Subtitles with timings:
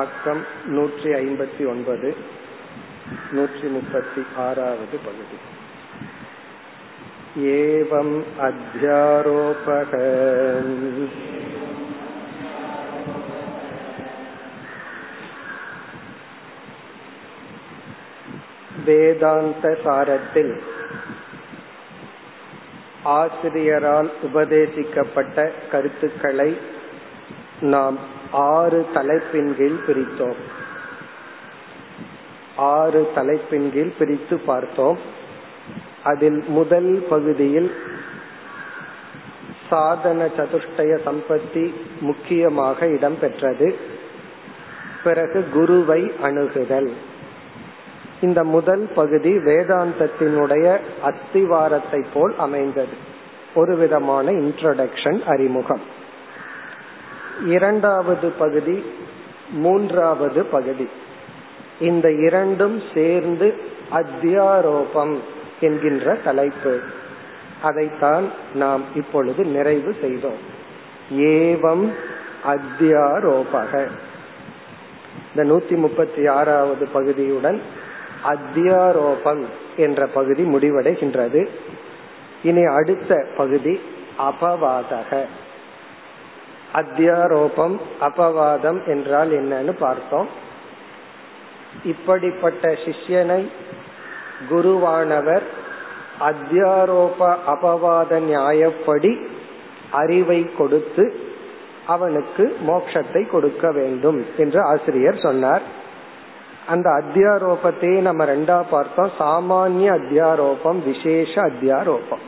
[0.00, 2.16] பக்கம் நூற்றி ஐம்பத்தி ஒன்பது
[3.32, 5.38] நூற்றி முப்பத்தி ஆறாவது பகுதி.
[7.50, 9.92] ஏவம் அத்தியாரோபக.
[18.84, 20.54] வேதாந்த சாரத்தில்
[23.02, 26.56] ஆசிரியரால் உபதேசிக்கப்பட்ட கருத்துக்களை
[27.60, 30.36] நாம் ஆறு தலைப்பின் கீழ் பிரித்தோம்.
[32.56, 34.98] ஆறு தலைப்பின் கீழ் பிரித்து பார்த்தோம்.
[36.04, 37.74] அதில் முதல் பகுதியில்
[39.68, 43.74] சாதன சதுஷ்டய சம்பத்தி முக்கியமாக இடம்பெற்றது
[45.04, 46.92] பிறகு குருவை அணுகுதல்.
[48.20, 53.08] இந்த முதல் பகுதி வேதாந்தத்தினுடைய அத்திவாரத்தை போல் அமைந்தது.
[53.54, 55.98] ஒரு விதமான இன்ட்ரோடக்ஷன் அறிமுகம்.
[57.46, 58.84] இரண்டாவது பகுதி
[59.50, 60.88] மூன்றாவது பகுதி.
[61.80, 63.60] இந்த இரண்டும் சேர்ந்து
[63.92, 65.18] அத்தியாரோபம்
[65.60, 66.80] என்கின்ற தலைப்பு.
[67.62, 70.58] அதைத்தான் நாம் இப்பொழுது நிறைவு செய்தோம்.
[71.12, 71.92] ஏவம்
[72.46, 73.88] அத்தியாரோபக.
[75.34, 77.60] இந்த நூத்தி முப்பத்தி ஆறாவது பகுதியுடன்
[78.24, 79.44] அத்தியாரோபம்
[79.76, 81.48] என்ற பகுதி முடிவடைகின்றது.
[82.42, 83.80] இனி அடுத்த பகுதி
[84.18, 85.24] அபவாதக.
[86.74, 90.28] அத்தியாரோபம் அபவாதம் என்றால் என்னன்னு பார்த்தோம்.
[91.84, 93.50] இப்படிப்பட்ட சிஷ்யனை
[94.50, 95.42] குருவானவர்
[96.20, 99.26] அத்தியாரோப அபவாத நியாயப்படி
[99.90, 101.20] அறிவை கொடுத்து
[101.86, 105.62] அவனுக்கு மோட்சத்தை கொடுக்க வேண்டும் என்று ஆசிரியர் சொன்னார்.
[106.66, 109.10] அந்த அத்தியாரோபத்தையே நம்ம ரெண்டா பார்த்தோம்.
[109.18, 112.24] சாமானிய அத்தியாரோபம் விசேஷ அத்தியாரோபம்.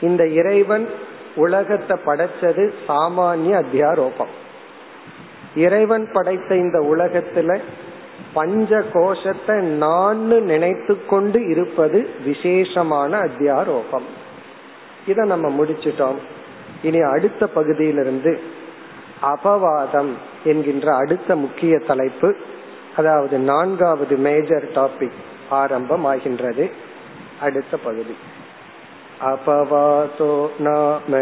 [0.00, 0.88] இந்த இறைவன்
[1.36, 4.32] உலகத்தை படைச்சது சாமானிய அத்தியாரோபம்.
[5.54, 7.58] இறைவன் படைத்த இந்த உலகத்துல
[8.32, 14.06] பஞ்ச கோஷத்தை நான் நினைத்து கொண்டு இருப்பது விசேஷமான அத்தியாரோபம்.
[15.06, 16.16] இத நம்ம முடிச்சிட்டோம்.
[16.82, 18.40] இனி அடுத்த பகுதியிலிருந்து
[19.22, 20.12] அபவாதம்
[20.44, 22.36] என்கின்ற அடுத்த முக்கிய தலைப்பு
[22.96, 25.18] அதாவது நான்காவது மேஜர் டாபிக்
[25.48, 26.70] ஆரம்பம் ஆகின்றது
[27.40, 28.16] அடுத்த பகுதி.
[29.31, 30.31] अपवातो
[30.67, 31.17] नाम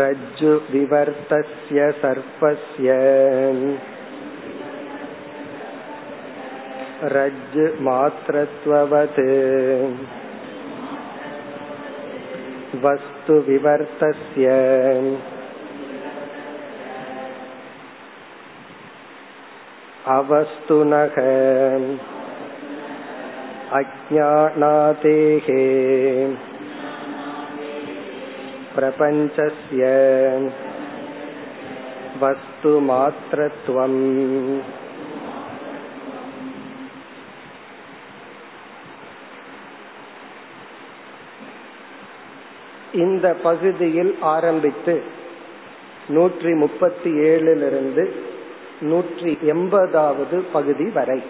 [0.00, 2.96] रज्जुविवर्तस्य सर्पस्य
[7.16, 9.20] रज्जुमात्रत्ववत्
[12.84, 14.46] वस्तुविवर्तस्य
[20.16, 21.16] अवस्तुनः
[23.80, 25.48] अज्ञानातेः
[28.74, 29.82] प्रपञ्चस्य
[32.22, 34.00] वस्तुमात्रत्वम्
[42.94, 44.94] இந்த பகுதியில் ஆரம்பித்து
[46.08, 48.04] நூற்றி முப்பத்தி ஏழிலிருந்து
[48.82, 51.20] நூற்றி எண்பதாவது பகுதி வரை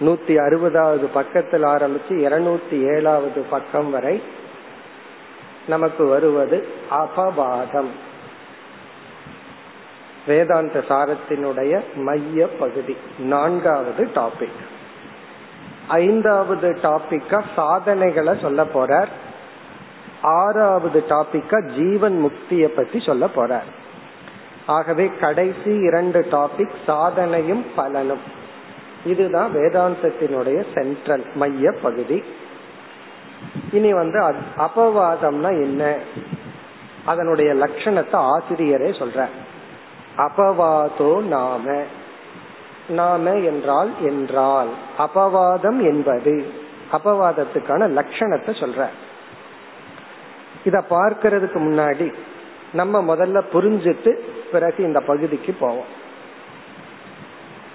[0.00, 4.22] நூத்தி அறுபதாவது பக்கத்தில் ஆரம்பிச்சு இருநூத்தி ஏழாவது பக்கம் வரை
[5.66, 7.90] நமக்கு வருவது அபவாதம்
[10.26, 14.60] வேதாந்த சாரத்தினுடைய மைய பகுதி நான்காவது டாபிக்
[15.88, 19.06] ஐந்தாவது டாபிக்கா சாதனைகளை சொல்ல போறார்.
[20.22, 23.70] ஆறாவது டாபிக்கா ஜீவன் முக்தியை பத்தி சொல்ல போறார்.
[24.66, 28.42] ஆகவே கடைசி இரண்டு டாபிக் சாதனையும் பலனும்.
[29.04, 32.24] இதுதான் வேதாந்தத்தினுடைய சென்ட்ரல் மைய பகுதி.
[33.72, 34.20] இனி வந்து
[34.58, 35.98] அபவாதம்னா என்ன?
[37.04, 39.26] அதனுடைய லட்சணத்தை ஆசிரியரே சொல்ற
[40.16, 41.82] அபவாதோ நாம.
[42.88, 44.68] நாம என்றால் என்றால்.
[44.98, 46.52] அபவாதம் என்பது
[46.92, 48.86] அபவாதத்துக்கான லட்சணத்தை சொல்ற
[50.64, 52.14] இத பார்க்கறதுக்கு முன்னாடி
[52.72, 54.18] நம்ம முதல்ல புரிஞ்சிட்டு
[54.52, 56.02] பிறகு இந்த பகுதிக்கு போவோம்.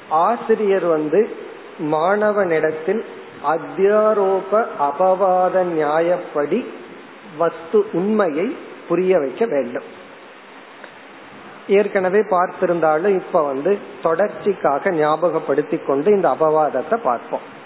[0.09, 1.29] ஆசிரியர் வந்து
[1.79, 3.05] மாணவனிடத்தில்
[3.45, 6.65] அத்தியாரோப அபவாத நியாயப்படி
[7.37, 8.55] வஸ்து உண்மையை
[8.87, 9.83] புரிய வைக்க வேண்டும்.
[11.67, 17.57] ஏற்கனவே பார்த்திருந்தாலும் இப்ப வந்து தொடர்ச்சிக்காக ஞாபகப்படுத்தி கொண்டு இந்த அபவாதத்தை பார்ப்போம்.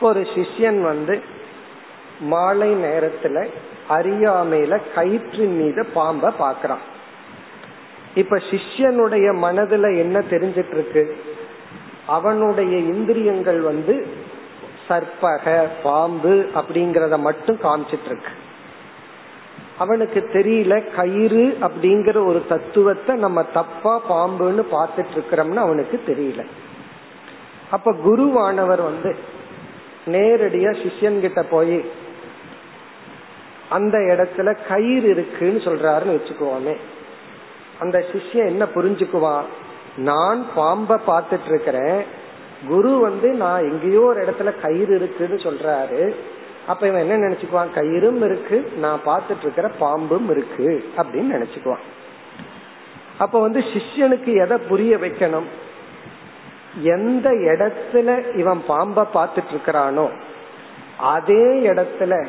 [0.00, 1.22] ஒரு சிஷ்யன் வந்து
[2.20, 3.48] மாலை நேரத்துல
[3.88, 6.84] அறியாமையில கயிற்றின் மீது பாம்ப பாக்குறான்
[8.16, 11.16] இப்ப சிஷ்யனுடைய மனதுல என்ன தெரிஞ்சிட்டு இருக்கு
[12.06, 14.06] அவனுடைய இந்திரியங்கள் வந்து
[14.88, 18.32] சர்ப்பக பாம்பு அப்படிங்கறத மட்டும் காமிச்சிட்டு இருக்கு
[19.78, 26.44] அவனுக்கு தெரியல கயிறு அப்படிங்கிற ஒரு தத்துவத்தை நம்ம தப்பா பாம்புன்னு பார்த்துட்டு இருக்கிறோம்னு அவனுக்கு தெரியல.
[27.70, 29.16] அப்ப குருவானவர் வந்து
[30.06, 31.84] நேரடியா சிஷ்யன்கிட்ட போய்
[33.68, 36.76] அந்த இடத்துல கயிறு இருக்குன்னு சொல்றாருன்னு வச்சுக்குவோமே
[37.80, 39.44] அந்த சிஷ்யன் என்ன புரிஞ்சுக்குவான்
[39.96, 42.02] நான் பாம்ப பார்த்துட்டு இருக்கிறேன்
[42.68, 46.14] குரு வந்து நான் எங்கேயோ ஒரு இடத்துல கயிறு இருக்குன்னு சொல்றாரு.
[46.66, 47.74] அப்ப இவன் என்ன நினைச்சுக்குவான்?
[47.74, 51.84] கயிறும் இருக்கு நான் பார்த்துட்டு இருக்கிற பாம்பும் இருக்கு அப்படின்னு நினைச்சுக்குவான்.
[53.18, 55.48] அப்ப வந்து சிஷ்யனுக்கு எதை புரிய வைக்கணும்?
[56.82, 60.08] எந்த இடத்துல இவன் பாம்ப பார்த்துட்டு இருக்கிறானோ
[60.98, 62.26] அதே இடத்துல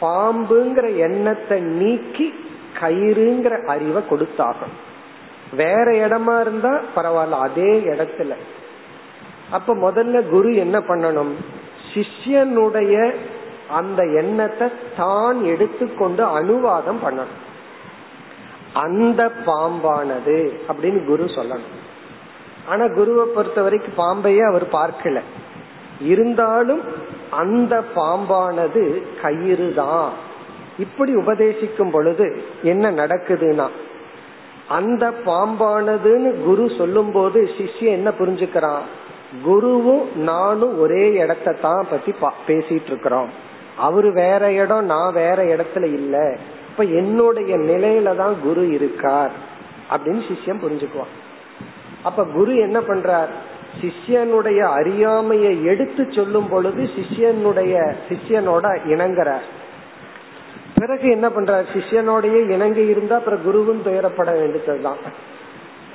[0.00, 2.34] பாம்புங்கிற எண்ணத்தை நீக்கி
[2.82, 4.74] கயிறுங்கிற அறிவை கொடுத்தாகும்.
[5.52, 8.34] வேற இடமா இருந்தா பரவாயில்ல அதே இடத்துல.
[9.50, 11.32] அப்ப முதல்ல குரு என்ன பண்ணணும்?
[11.92, 13.14] சிஷ்யனுடைய
[13.70, 17.38] அந்த எண்ணத்தை தான் எடுத்துக்கொண்டு அனுவாதம் பண்ணணும்.
[18.72, 21.80] அந்த பாம்பானது அப்படின்னு குரு சொல்லணும்.
[22.68, 25.20] ஆனா குருவை பொறுத்த வரைக்கும் பாம்பையே அவர் பார்க்கல.
[26.00, 26.82] இருந்தாலும்
[27.30, 30.12] அந்த பாம்பானது கயிறு தான்
[30.82, 32.26] இப்படி உபதேசிக்கும் பொழுது
[32.62, 33.68] என்ன நடக்குதுன்னா
[34.68, 38.84] அந்த பாம்பானதுன்னு குரு சொல்லும் போது சிஷ்ய என்ன புரிஞ்சுக்கிறான்?
[39.46, 42.12] குருவும் நானும் ஒரே இடத்த தான் பத்தி
[42.48, 43.30] பேசிட்டு இருக்கிறோம்
[43.76, 46.16] அவரு வேற இடம் நான் வேற இடத்துல இல்ல.
[46.70, 49.32] இப்ப என்னுடைய நிலையில தான் குரு இருக்கார்
[49.90, 51.14] அப்படின்னு சிஷ்யம் புரிஞ்சுக்குவான்.
[52.02, 53.32] அப்ப குரு என்ன பண்றார்?
[53.80, 57.74] சிஷ்யனுடைய அறியாமையை எடுத்து சொல்லும் பொழுது சிஷ்யனுடைய
[58.08, 59.46] சிஷ்யனோட இணங்குறார்.
[60.82, 61.66] பிறகு என்ன பண்றாரு?
[61.74, 65.02] சிஷ்யனோடய இணங்கி இருந்தா அப்புறம் குருவும் துயரப்பட வேண்டியதுதான்.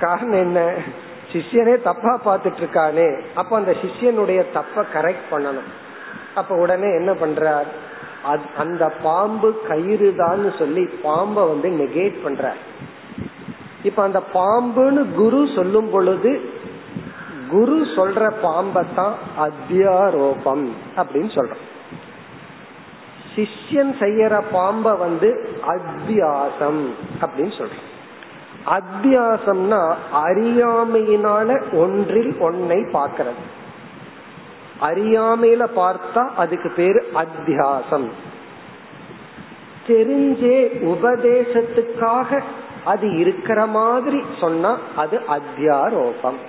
[0.02, 0.60] காரணம் என்ன?
[1.32, 5.70] சிஷ்யனே தப்பா பார்த்துட்டு இருக்கானே அப்ப அந்த சிஷ்யனுடைய தப்ப கரெக்ட் பண்ணணும்.
[6.36, 7.70] அப்ப உடனே என்ன பண்றார்?
[8.58, 12.54] அந்த பாம்பு கயிறு தான் சொல்லி பாம்ப வந்து நெகேட் பண்ற
[13.84, 16.32] இப்ப அந்த பாம்புன்னு குரு சொல்லும் பொழுது
[17.50, 20.66] குரு சொல்ற பாம்பத்தான் அத்தியாரோபம்
[20.98, 21.66] அப்படின்னு சொல்றோம்.
[23.38, 26.82] சிஷ்யன் செய்யற பாம்ப வந்து அத்தியாசம்
[27.22, 27.86] அப்படின்னு சொல்றோம்
[28.68, 33.44] அத்தியாசம்னா அறியாமையினால ஒன்றில் ஒன்னை பார்க்கறது.
[34.82, 38.08] அறியாமையில பார்த்தா அதுக்கு பேரு அத்தியாசம்.
[39.88, 40.58] தெரிஞ்சே
[40.94, 42.42] உபதேசத்துக்காக
[42.86, 46.40] அது இருக்கிற மாதிரி சொன்னா அது அத்தியாரோபம்.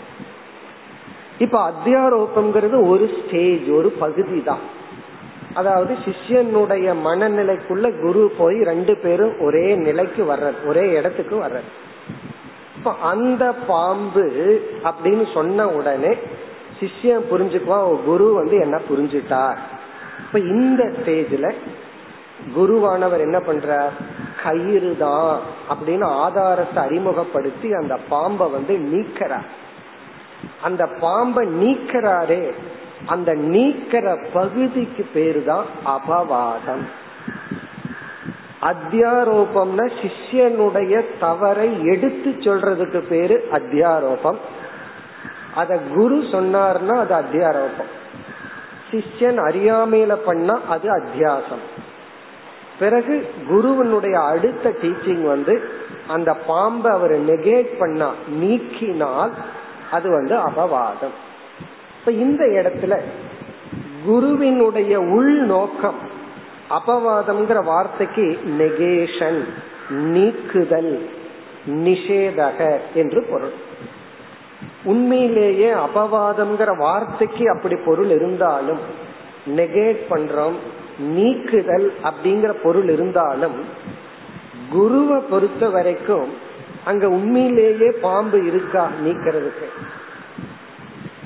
[1.38, 4.76] இப்ப அத்தியாரோபம்ங்கிறது ஒரு ஸ்டேஜ் ஒரு பகுதி தான்
[5.58, 11.70] அதாவது சிஷ்யனுடைய மனநிலைக்குள்ள குரு போய் ரெண்டு பேரும் ஒரே நிலைக்கு வர்றது ஒரே இடத்துக்கு வர்றது
[12.76, 14.26] இப்ப அந்த பாம்பு
[14.88, 16.12] அப்படின்னு சொன்ன உடனே
[16.80, 19.58] சிஷ்யன் புரிஞ்சுக்குவான் குரு வந்து என்ன புரிஞ்சுட்டார்.
[20.24, 21.48] இப்ப இந்த ஸ்டேஜ்ல
[22.56, 23.94] குருவானவர் என்ன பண்றார்?
[24.42, 25.32] கயிறு தான்
[25.72, 29.48] அப்படின்னு ஆதாரத்தை அறிமுகப்படுத்தி அந்த பாம்பை வந்து நீக்கிறார்.
[30.62, 32.42] அந்த பாம்பை நீக்கிறாரே
[33.06, 36.84] அந்த நீக்கிற பகுதிக்கு பேரு தான் அபவாதம்.
[38.62, 44.36] அத்தியாரோபம்னா சிஷ்யனுடைய தவறை எடுத்து சொல்றதுக்கு பேரு அத்தியாரோபம்.
[45.54, 47.96] அத குரு சொன்னார்னா அது அத்தியாரோபம்.
[48.90, 51.86] சிஷ்யன் அறியாமையில பண்ணா அது அத்தியாசம்.
[52.78, 55.70] பிறகு குருவனுடைய அடுத்த டீச்சிங் வந்து
[56.06, 59.30] அந்த பாம்பை அவர் நெகேட் பண்ணா நீக்கினால்
[59.90, 61.26] அது வந்து அபவாதம்.
[62.08, 62.96] இப்ப இந்த இடத்துல
[64.06, 65.98] குருவினுடைய உள் நோக்கம்
[66.70, 69.44] அபவாதம்ங்கிற வார்த்தைக்கு நெகேஷன்
[69.88, 71.08] நீக்குதல்
[71.66, 73.50] நிஷேதக என்று பொருள்.
[74.84, 78.78] உண்மையிலேயே அபவாதம்ங்கிற வார்த்தைக்கு அப்படி பொருள் இருந்தாலும்
[79.56, 80.56] நெகேட் பண்றோம்
[80.98, 83.64] நீக்குதல் அப்படிங்கிற பொருள் இருந்தாலும்
[84.70, 86.28] குருவை பொறுத்த வரைக்கும்
[86.84, 89.66] அங்க உண்மையிலேயே பாம்பு இருக்கா நீக்கிறதுக்கு?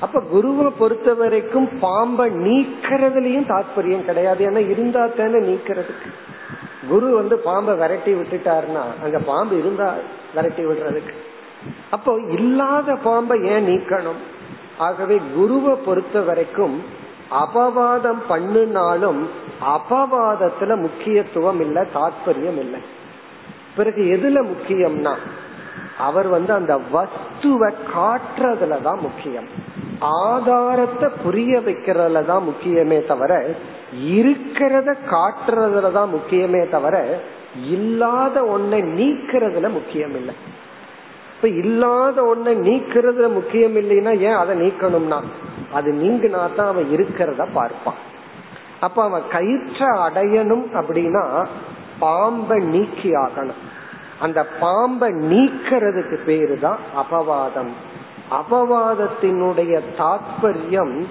[0.03, 4.41] அப்ப குருவை பொறுத்த வரைக்கும் பாம்பை நீக்கிறதுலயும் தாற்பயம் கிடையாது.
[4.49, 6.09] ஏன்னா இருந்தா தானே நீக்கிறதுக்கு.
[6.89, 9.93] குரு வந்து பாம்பை விரட்டி விட்டுட்டாருன்னா அங்க பாம்பு இருந்தா
[10.35, 11.15] விரட்டி விடுறதுக்கு.
[11.89, 14.21] அப்போ இல்லாத பாம்பை ஏன் நீக்கணும்?
[14.77, 16.75] ஆகவே குருவை பொறுத்த வரைக்கும்
[17.43, 19.21] அபவாதம் பண்ணுனாலும்
[19.75, 22.81] அபவாதத்துல முக்கியத்துவம் இல்லை தாற்பயம் இல்லை.
[23.75, 25.13] பிறகு எதுல முக்கியம்னா
[25.97, 29.62] அவர் வந்து அந்த வஸ்துவை காட்டுறதுலதான் முக்கியம்.
[30.03, 33.55] ஆதாரத்தை புரிய வைக்கிறதுல தான் முக்கியமே தவிர
[33.93, 37.19] இருக்கிறத காட்டுறதுல தான் முக்கியமே தவிர
[37.55, 40.33] இல்லாத ஒன்னை நீக்கிறதுல முக்கியம் இல்லை.
[41.35, 45.19] இப்ப இல்லாத ஒன்னை நீக்கிறதுல முக்கியம் இல்லைன்னா ஏன் அதை நீக்கணும்னா?
[45.71, 47.99] அது நீங்கினா தான் அவன் இருக்கிறத பார்ப்பான்.
[48.79, 51.47] அப்ப அவன் கயிற்ற அடையணும் அப்படின்னா
[51.99, 53.61] பாம்பை நீக்கி ஆகணும்.
[54.19, 57.73] அந்த பாம்பை நீக்கிறதுக்கு பேரு தான் அபவாதம்.
[58.39, 61.05] அபவாதத்தினுடைய தாத்பரியம்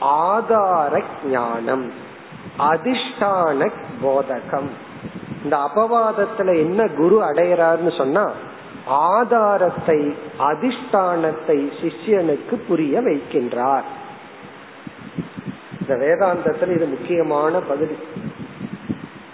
[0.00, 1.92] ஆதார ஞானம்
[2.58, 3.70] அதிஷ்டான
[4.02, 4.70] போதகம்
[5.44, 8.24] இந்த அபவாதத்துல என்ன குரு அடையறாருன்னு சொன்னா
[8.86, 9.98] ஆதாரத்தை
[10.38, 13.86] அதிஷ்டானத்தை சிஷ்யனுக்கு புரிய வைக்கின்றார்.
[15.80, 17.96] இந்த வேதாந்தத்துல இது முக்கியமான பகுதி.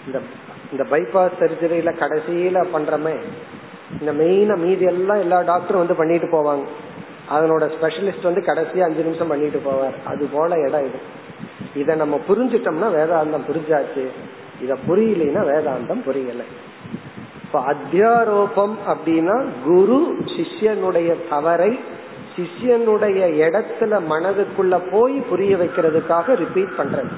[0.05, 0.17] இந்த
[0.71, 3.15] இந்த பைபாஸ் சர்ஜரியில கடைசியில பண்றமே
[3.99, 6.65] இந்த மெயினா மீதி எல்லாம் எல்லா டாக்டரும் வந்து பண்ணிட்டு போவாங்க.
[7.31, 10.07] அதனோட ஸ்பெஷலிஸ்ட் வந்து கடைசியா அஞ்சு நிமிஷம் பண்ணிட்டு போவார்.
[10.07, 10.99] அது போல இடம் இது.
[11.75, 14.07] இத நம்ம புரிஞ்சிட்டோம்னா வேதாந்தம் புரிஞ்சாச்சு.
[14.61, 16.43] இத புரியலைன்னா வேதாந்தம் புரியல.
[17.43, 21.79] இப்ப அத்தியாரோபம் அப்படின்னா குரு சிஷ்யனுடைய தவறை
[22.35, 27.09] சிஷ்யனுடைய இடத்துல மனதுக்குள்ள போய் புரிய வைக்கிறதுக்காக ரிப்பீட் பண்றது.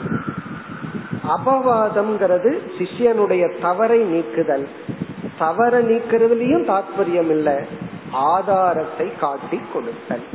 [1.27, 4.67] அபவாதம்ங்கிறது சிஷ்யனுடைய தவறை நீக்குதல்.
[5.37, 7.55] தவற நீக்கிறதுலயும் தாத்பரியம் இல்லை.
[8.11, 10.25] ஆதாரத்தை காட்டி கொடுத்தல்.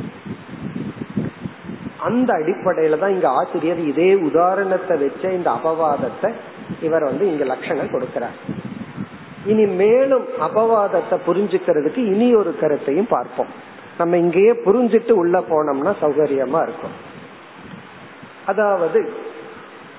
[2.03, 6.29] அந்த அடிப்படையில தான் இங்க ஆசிரியர் இதே உதாரணத்தை வச்ச இந்த அபவாதத்தை
[6.81, 8.37] இவர் வந்து இங்க லட்சணம் கொடுக்கிறார்.
[9.45, 13.51] இனி மேலும் அபவாதத்தை புரிஞ்சுக்கிறதுக்கு இனி ஒரு கருத்தையும் பார்ப்போம்.
[13.97, 16.95] நம்ம இங்கேயே புரிஞ்சிட்டு உள்ள போனோம்னா சௌகரியமா இருக்கும்.
[18.45, 18.99] அதாவது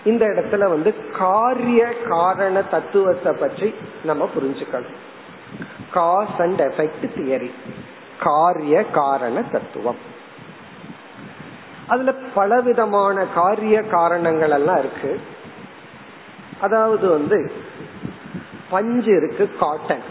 [0.04, 4.99] இந்த இடத்துல வந்து காரிய காரண தத்துவத்தை பற்றி நம்ம புரிஞ்சுக்கணும்.
[5.93, 7.50] காஸ் அண்ட் எஃபெக்ட் தியரி
[8.21, 9.97] காரிய காரண தத்துவம்.
[11.87, 15.21] அதுல பலவிதமான காரிய காரணங்கள் எல்லாம் இருக்கு.
[16.61, 17.52] அதாவது வந்து
[18.71, 20.05] பஞ்சு இருக்கு காட்டன்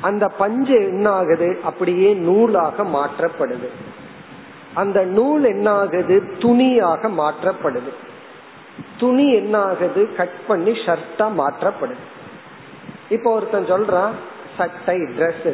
[0.00, 3.68] அந்த பஞ்சு என்ன ஆகுது அப்படியே நூலாக மாற்றப்படுது.
[4.74, 7.92] அந்த நூல் என்ன ஆகுது துணியாக மாற்றப்படுது.
[9.00, 12.04] துணி என்ன ஆகுது கட் பண்ணி ஷர்ட்டா மாற்றப்படுது.
[13.08, 14.10] இப்போ ஒருத்தன் சொல்றான்
[14.56, 15.44] சட்டை ட்ரெஸ்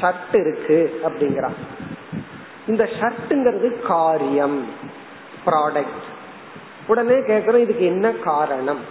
[0.00, 1.58] ஷர்ட் இருக்கு அப்படிங்கிறான்.
[2.66, 4.58] இந்த ஷர்ட்டுங்கிறது காரியம்
[5.46, 6.04] ப்ராடக்ட்
[6.86, 8.82] உடனே கேக்குறோம் இதுக்கு என்ன காரணம்?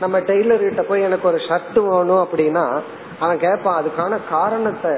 [0.00, 2.80] நம்ம டெய்லர் கிட்ட போய் எனக்கு ஒரு ஷர்ட் வேணும் அப்படின்னா
[3.18, 4.90] அவன் கேட்பான் அதுக்கான காரணத்தை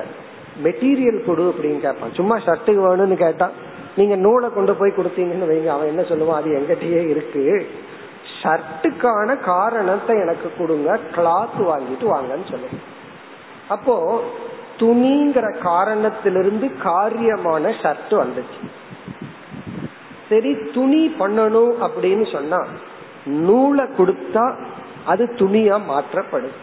[0.65, 3.53] மெட்டீரியல் கொடு அப்படின்னு கேட்பான் சும்மா ஷர்ட்டுக்கு வேணும்னு கேட்டான்
[3.97, 5.67] நீங்க நூலை கொண்டு போய் கொடுத்தீங்கன்னு வைங்க.
[5.67, 6.41] அவன் என்ன சொல்லுவான்?
[6.41, 7.67] அது எங்கிட்டயே இருக்கு.
[8.43, 12.85] ஷர்ட்டுக்கான காரணத்தை எனக்கு கொடுங்க கிளாத் வாங்கிட்டு வாங்கன்னு சொல்லுவேன்
[13.69, 14.23] அப்போ
[14.77, 18.63] துணிங்கிற காரணத்திலிருந்து காரியமான ஷர்ட் வந்துச்சு.
[20.29, 22.65] சரி துணி பண்ணணும் அப்படின்னு சொன்னா
[23.27, 24.55] நூலை கொடுத்தா
[25.07, 26.57] அது துணியா மாற்றப்படும்.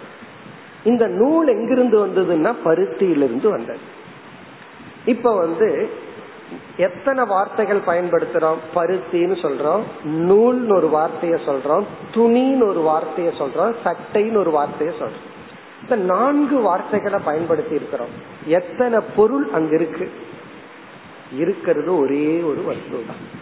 [0.84, 3.80] இந்த நூல் எங்கிருந்து வந்ததுன்னா பருத்தியிலிருந்து வந்தது.
[5.06, 5.90] இப்ப வந்து
[6.78, 8.60] எத்தனை வார்த்தைகள் பயன்படுத்துறோம்?
[8.76, 11.84] பருத்தின்னு சொல்றோம் நூல்னு ஒரு வார்த்தைய சொல்றோம்
[12.14, 15.32] துணின்னு ஒரு வார்த்தைய சொல்றோம் சட்டைன்னு ஒரு வார்த்தைய சொல்றோம்.
[15.84, 18.14] இந்த நான்கு வார்த்தைகளை பயன்படுத்தி இருக்கிறோம்.
[18.46, 20.12] எத்தனை பொருள் அங்க இருக்கு
[21.38, 23.04] இருக்கிறது ஒரே ஒரு வஸ்து.
[23.08, 23.42] தான்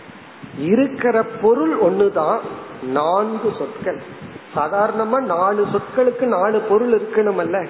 [0.58, 2.40] இருக்கிற பொருள் ஒண்ணுதான்
[2.84, 4.02] நான்கு சொற்கள்.
[4.56, 7.68] சாதாரணமா நாலு சொற்களுக்கு நாலு பொருள் இருக்கணுமல்ல.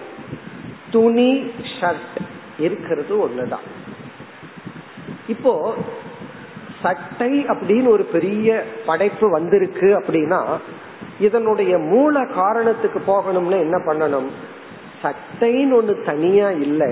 [0.92, 2.22] துணி ஷர்ட்
[2.60, 3.68] இருக்கிறது ஒண்ணுதான்.
[5.28, 5.74] இப்போ
[6.82, 10.58] சட்டை அப்படின்னு ஒரு பெரிய படைப்பு வந்திருக்கு அப்படின்னா
[11.20, 14.30] இதனுடைய மூல காரணத்துக்கு போகணும்னு என்ன பண்ணணும்?
[15.04, 16.84] சட்டைன்னு ஒண்ணு தனியா இல்ல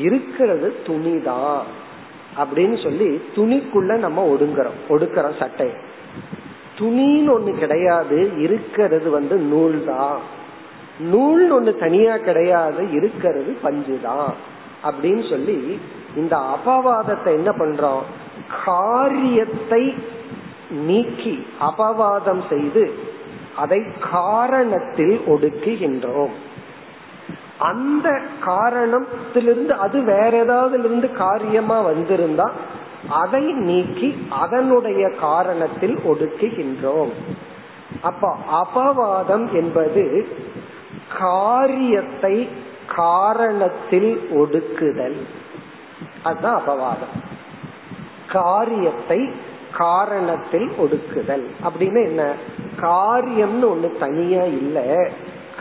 [0.00, 1.62] இருக்கிறது துணிதான்.
[2.36, 5.70] அப்படின்னு சொல்லி துணிக்குள்ள நம்ம ஒடுங்குறோம் ஒடுக்கிறோம் சட்டை.
[6.78, 10.18] துணின்னு ஒண்ணு கிடையாது இருக்கிறது வந்து நூல் தான்
[10.98, 14.34] நூல் ஒண்ணு தனியா கிடையாது இருக்கிறது பஞ்சு தான்
[14.84, 15.78] அப்படின்னு சொல்லி
[16.16, 18.02] இந்த அபவாதத்தை என்ன பண்றோம்?
[18.64, 19.94] காரியத்தை
[20.70, 22.92] நீக்கி அபவாதம் செய்து
[23.56, 23.80] அதை
[24.12, 26.34] காரணத்தில் ஒடுக்குகின்றோம்.
[27.58, 32.50] அந்த காரணத்திலிருந்து அது வேற ஏதாவது இருந்து காரியமா வந்திருந்தா
[33.08, 37.12] அதை நீக்கி அதனுடைய காரணத்தில் ஒடுக்குகின்றோம்.
[38.02, 40.28] அப்ப அபவாதம் என்பது
[41.18, 42.48] காரியத்தை
[42.96, 45.26] காரணத்தில் ஒடுக்குதல்.
[46.22, 47.22] அதுதான் அபவாதம்.
[48.32, 49.30] காரியத்தை
[49.78, 51.46] காரணத்தில் ஒடுக்குதல்.
[51.64, 52.32] அப்படின்னு என்ன?
[52.80, 55.10] காரியம்னு ஒண்ணு தனியா இல்ல.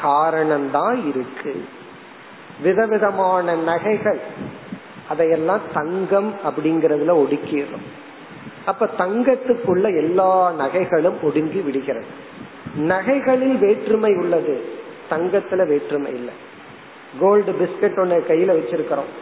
[0.03, 1.65] காரணம்தான் இருக்கு.
[2.61, 4.19] விதவிதமான நகைகள்.
[5.09, 7.85] அதையெல்லாம் தங்கம் அப்படிங்கறதுல ஒடுக்கிடும்
[8.65, 12.05] அப்ப தங்கத்துக்குள்ள எல்லா நகைகளும் ஒடுங்கி விடுகிறது.
[12.77, 14.65] நகைகளில் வேற்றுமை உள்ளது.
[15.09, 16.33] தங்கத்துல வேற்றுமை இல்லை.
[17.19, 19.13] கோல்டு பிஸ்கட் ஒண்ணு கையில வச்சிருக்கிறோம்.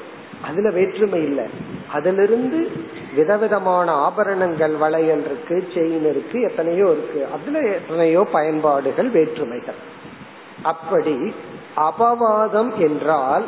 [0.42, 1.46] அதுல வேற்றுமை இல்லை.
[1.92, 2.72] அதிலிருந்து
[3.16, 7.28] விதவிதமான ஆபரணங்கள் வளையல் இருக்கு செயின் இருக்கு எத்தனையோ இருக்கு.
[7.34, 9.76] அதுல எத்தனையோ பயன்பாடுகள் வேற்றுமைகள்.
[10.62, 11.34] அப்படி
[11.78, 13.44] அபவாதம் என்றால்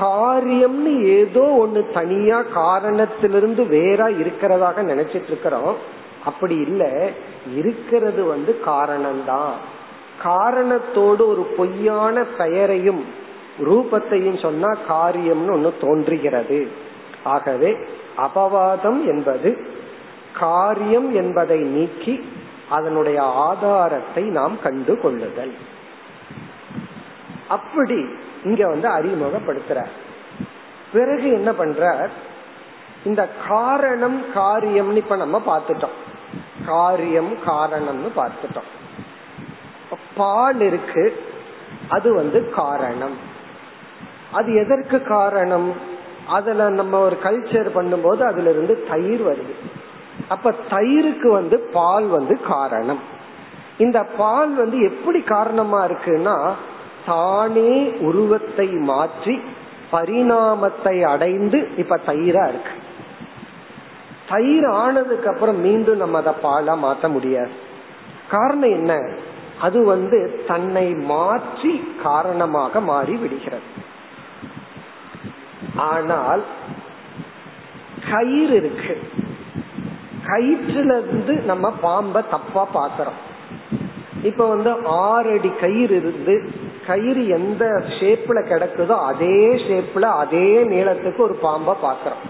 [0.00, 5.76] காரியம்னு ஏதோ ஒண்ணு தனியா காரணத்திலிருந்து வேற இருக்கிறதாக நினைச்சிட்டு இருக்கிறோம்
[6.24, 7.10] அப்படி இல்ல.
[7.54, 9.52] இருக்கிறது வந்து காரணம்தான்.
[10.22, 13.04] காரணத்தோடு ஒரு பொய்யான பெயரையும்
[13.60, 16.68] ரூபத்தையும் சொன்னா காரியம்னு ஒண்ணு தோன்றுகிறது.
[17.24, 17.76] ஆகவே
[18.16, 19.66] அபவாதம் என்பது
[20.38, 22.28] காரியம் என்பதை நீக்கி
[22.68, 25.52] அதனுடைய ஆதாரத்தை நாம் கண்டு கொள்ளுதல்.
[27.48, 28.08] அப்படி
[28.44, 29.84] இங்க வந்து அறிமுகப்படுத்துற.
[30.92, 32.08] பிறகு என்ன பண்ற?
[33.04, 36.24] இந்த காரணம் காரியம்னு இப்ப நம்ம பார்த்துட்டோம்.
[36.66, 38.70] காரியம் காரணம்னு பார்த்துட்டோம்.
[40.16, 41.24] பால் இருக்கு
[41.88, 43.16] அது வந்து காரணம்.
[44.32, 45.72] அது எதற்கு காரணம்?
[46.28, 49.54] அதுல நம்ம ஒரு கல்ச்சர் பண்ணும்போது அதுல இருந்து தயிர் வருது.
[50.28, 53.00] அப்ப தயிருக்கு வந்து பால் வந்து காரணம்.
[53.78, 56.52] இந்த பால் வந்து எப்படி காரணமா இருக்குன்னா
[57.06, 59.40] தானே உருவத்தை மாற்றி
[59.92, 62.74] பரிணாமத்தை அடைந்து இப்ப தயிரா இருக்கு.
[64.28, 67.50] தயிர் ஆனதுக்கு அப்புறம் மீண்டும் நம்ம அதை பாலா மாற்ற முடியாது.
[68.30, 69.12] காரணம் என்ன?
[69.60, 73.64] அது வந்து தன்னை மாற்றி காரணமாக மாறி விடுகிறது.
[75.76, 76.44] ஆனால்
[78.10, 79.00] கயிறு இருக்கு.
[80.26, 83.20] கயிற்றுல இருந்து நம்ம பாம்ப தப்பா பாக்கிறோம்.
[84.22, 86.50] இப்ப வந்து ஆறு அடி கயிறு இருந்து
[86.86, 87.64] கயிறு எந்த
[88.00, 92.24] ஷேப்ல கிடக்குதோ அதே ஷேப்ல அதே நீளத்துக்கு ஒரு பாம்ப பாக்கிறோம்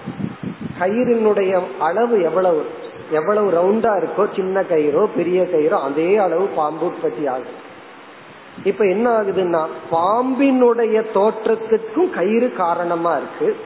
[0.80, 2.64] கயிறினுடைய அளவு எவ்வளவு?
[3.10, 7.64] எவ்வளவு ரவுண்டா இருக்கோ சின்ன கயிறோ பெரிய கயிறோ அதே அளவு பாம்பு உற்பத்தி ஆகும்
[8.64, 13.56] இப்ப என்ன ஆகுதுன்னா பாம்பினுடைய தோற்றத்துக்கும் கயிறு காரணமா இருக்கு.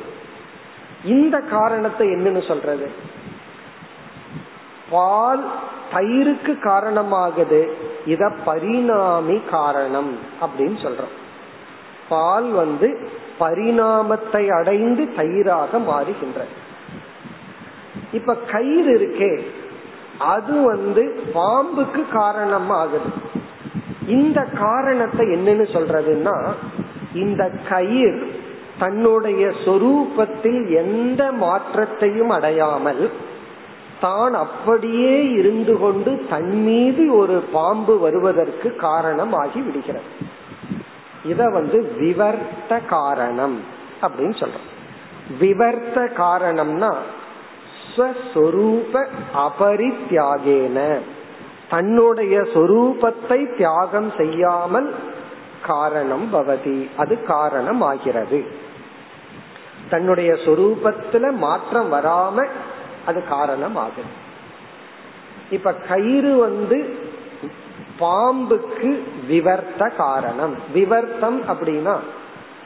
[1.04, 2.88] இந்த காரணத்தை என்னன்னு சொல்றது?
[4.90, 5.44] பால்
[5.94, 7.68] தயிருக்கு காரணமாகுது.
[8.06, 11.14] இத பரிணாமி காரணம் அப்படின்னு சொல்றோம்.
[12.08, 12.88] பால் வந்து
[13.38, 16.40] பரிணாமத்தை அடைந்து தயிராக மாறுகின்ற
[18.12, 19.32] இப்ப கயிறு இருக்கே
[20.18, 23.10] அது வந்து பாம்புக்கு காரணம் ஆகுது
[24.06, 26.36] இந்த காரணத்தை என்னன்னு சொல்றதுன்னா
[27.14, 28.20] இந்த கயிர்
[28.78, 33.10] தன்னுடைய சொரூபத்தில் எந்த மாற்றத்தையும் அடையாமல்
[34.00, 40.10] தான் அப்படியே இருந்து கொண்டு தன் மீது ஒரு பாம்பு வருவதற்கு காரணம் ஆகி விடுகிறது.
[41.24, 43.60] இத வந்து விவர்த்த காரணம்
[44.02, 44.68] அப்படின்னு சொல்றோம்.
[45.40, 46.92] விவர்த்த காரணம்னா
[47.96, 50.98] ஸ்வஸ்வரூப அபரித்தியாகேன.
[51.68, 54.94] தன்னுடைய சொரூபத்தை தியாகம் செய்யாமல்
[55.66, 58.44] காரணம் பவதி அது காரணம் ஆகிறது
[59.90, 62.46] தன்னுடைய சொரூபத்துல மாற்றம் வராம
[63.06, 64.28] அது காரணம் ஆகும்
[65.50, 66.98] இப்ப கயிறு வந்து
[68.00, 70.54] பாம்புக்கு விவர்த்த காரணம்.
[70.72, 71.96] விவர்த்தம் அப்படின்னா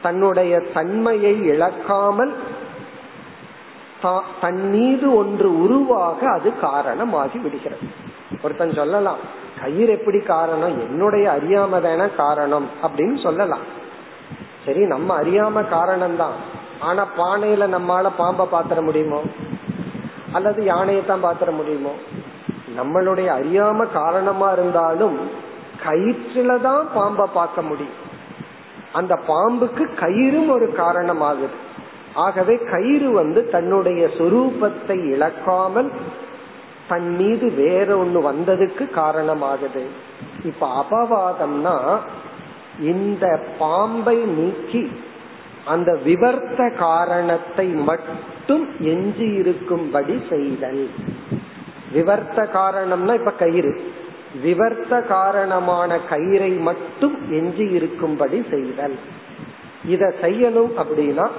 [0.01, 2.33] தன்னுடைய தன்மையை இழக்காமல்
[4.41, 7.83] தன் மீது ஒன்று உருவாக அது காரணமாகி விடுகிறது.
[8.43, 9.17] ஒருத்தன் சொல்லலாம்
[9.61, 10.79] கயிறு எப்படி காரணம்?
[10.79, 12.69] என்னுடைய அறியாம தான காரணம்?
[12.83, 13.83] அப்படின்னு சொல்லலாம்.
[14.65, 16.31] சரி நம்ம அறியாம காரணம் தான்
[16.79, 19.21] ஆனா பானையில நம்மால பாம்பை பாத்திர முடியுமோ?
[20.35, 21.93] அல்லது யானையை தான் பாத்திர முடியுமோ?
[22.77, 25.17] நம்மளுடைய அறியாம காரணமா இருந்தாலும்
[25.85, 28.01] கயிற்றுல தான் பாம்பை பார்க்க முடியும்.
[28.91, 31.57] அந்த பாம்புக்கு கயிறும் ஒரு காரணம் ஆகுது
[32.25, 35.89] ஆகவே கயிறு வந்து தன்னுடைய சொரூபத்தை இழக்காமல்
[36.89, 39.83] தன் மீது வேற ஒண்ணு வந்ததுக்கு காரணமாகுது.
[40.43, 41.75] இப்ப அபவாதம்னா
[42.91, 43.25] இந்த
[43.59, 44.83] பாம்பை நீக்கி
[45.65, 50.89] அந்த விவர்த்த காரணத்தை மட்டும் எஞ்சி இருக்கும்படி செய்தல்.
[51.93, 53.93] விவர்த்த காரணம்னா இப்ப கயிறு.
[54.43, 58.99] விவர்த்த காரணமான கயிறை மட்டும் எஞ்சி இருக்கும்படி செய்தல்.
[59.85, 61.29] இத செய்யணும் அப்படின்னா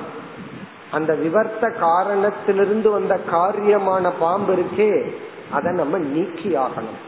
[0.90, 5.14] அந்த விவர்த்த காரணத்திலிருந்து வந்த காரியமான பாம்பு இருக்கே
[5.50, 6.98] அதை நம்ம நீக்கி ஆகணும்.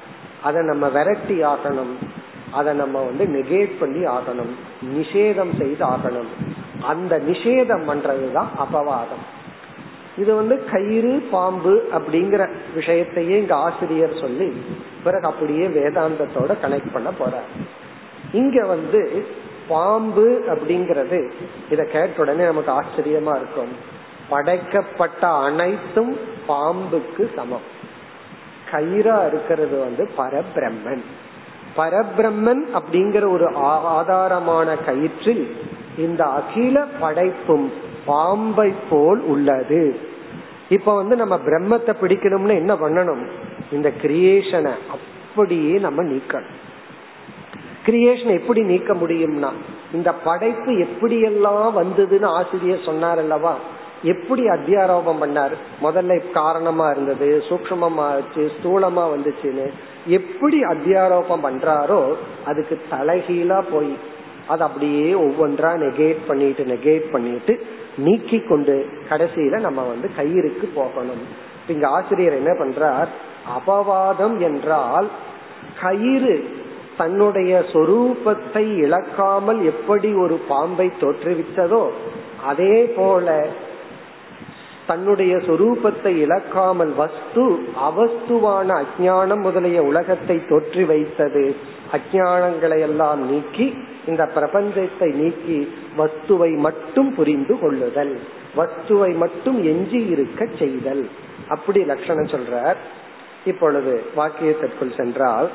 [0.43, 1.95] அதை நம்ம விரட்டி ஆகணும்.
[2.51, 4.55] அதை நம்ம வந்து நெகேட் பண்ணி ஆகணும்.
[4.95, 6.48] நிஷேதம் செய்து ஆகணும்.
[6.83, 9.25] அந்த நிஷேதம் பண்றதுதான் அபவாதம்.
[10.19, 14.63] இது வந்து கயிறு பாம்பு அப்படிங்கிற விஷயத்தையே இங்க ஆசிரியர் சொல்லி
[15.05, 17.67] பிறகு அப்படியே வேதாந்தத்தோட கனெக்ட் பண்ண போறார்.
[18.33, 19.27] இங்க வந்து
[19.69, 21.31] பாம்பு அப்படிங்கறது
[21.71, 23.97] இத கேட்ட உடனே நமக்கு ஆச்சரியமா இருக்கும்.
[24.29, 26.17] படைக்கப்பட்ட அனைத்தும்
[26.49, 27.77] பாம்புக்கு சமம்.
[28.71, 31.03] கயிறா இருக்கிறது வந்து பரபிரம்மன்.
[31.77, 33.49] பரபிரம்மன் அப்படிங்கிற ஒரு
[33.87, 35.57] ஆதாரமான கயிற்றில்
[35.99, 37.73] இந்த அகில படைப்பும்
[38.07, 40.01] பாம்பை போல் உள்ளது.
[40.69, 43.27] இப்ப வந்து நம்ம பிரம்மத்தை பிடிக்கணும்னு என்ன பண்ணணும்?
[43.73, 46.57] இந்த கிரியேஷனை அப்படியே நம்ம நீக்கணும்.
[47.87, 49.51] கிரியேஷன் எப்படி நீக்க முடியும்னா
[49.93, 53.55] இந்த படைப்பு எப்படியெல்லாம் வந்ததுன்னு ஆசிரியர் சொன்னார் அல்லவா?
[54.03, 55.55] எப்படி அத்தியாரோபம் பண்ணார்?
[55.83, 59.67] முதல்ல காரணமா இருந்தது சூக்மமா ஆச்சு ஸ்தூலமா வந்துச்சுன்னு.
[60.07, 63.97] எப்படி அத்தியாரோபம் பண்றாரோ அதுக்கு தலைகீழா போய்
[64.49, 67.55] அது அப்படியே ஒவ்வொன்றா நெகேட் பண்ணிட்டு நெகேட் பண்ணிட்டு
[67.97, 71.23] நீக்கி கொண்டு கடைசியில நம்ம வந்து கயிறுக்கு போகணும்.
[71.69, 73.09] இங்க ஆசிரியர் என்ன பண்றார்?
[73.57, 75.09] அபவாதம் என்றால்
[75.81, 76.45] கயிறு
[76.97, 81.83] தன்னுடைய சொரூபத்தை இழக்காமல் எப்படி ஒரு பாம்பை தோற்றுவித்ததோ
[82.45, 83.47] அதே போல
[84.89, 87.45] தன்னுடைய சொரூபத்தை இழக்காமல் வஸ்து
[87.89, 91.45] அவஸ்துவான அஜானம் முதலிய உலகத்தை தோற்றி வைத்தது.
[91.97, 93.67] அஜானங்களை எல்லாம் நீக்கி
[94.07, 95.59] இந்த பிரபஞ்சத்தை நீக்கி
[95.99, 98.15] வஸ்துவை மட்டும் புரிந்து கொள்ளுதல்.
[98.57, 101.05] வஸ்துவை மட்டும் எஞ்சி இருக்க செய்தல்.
[101.49, 102.79] அப்படி லட்சணம் சொல்றார்.
[103.45, 105.51] இப்பொழுது வாக்கியத்திற்குள் சென்றால்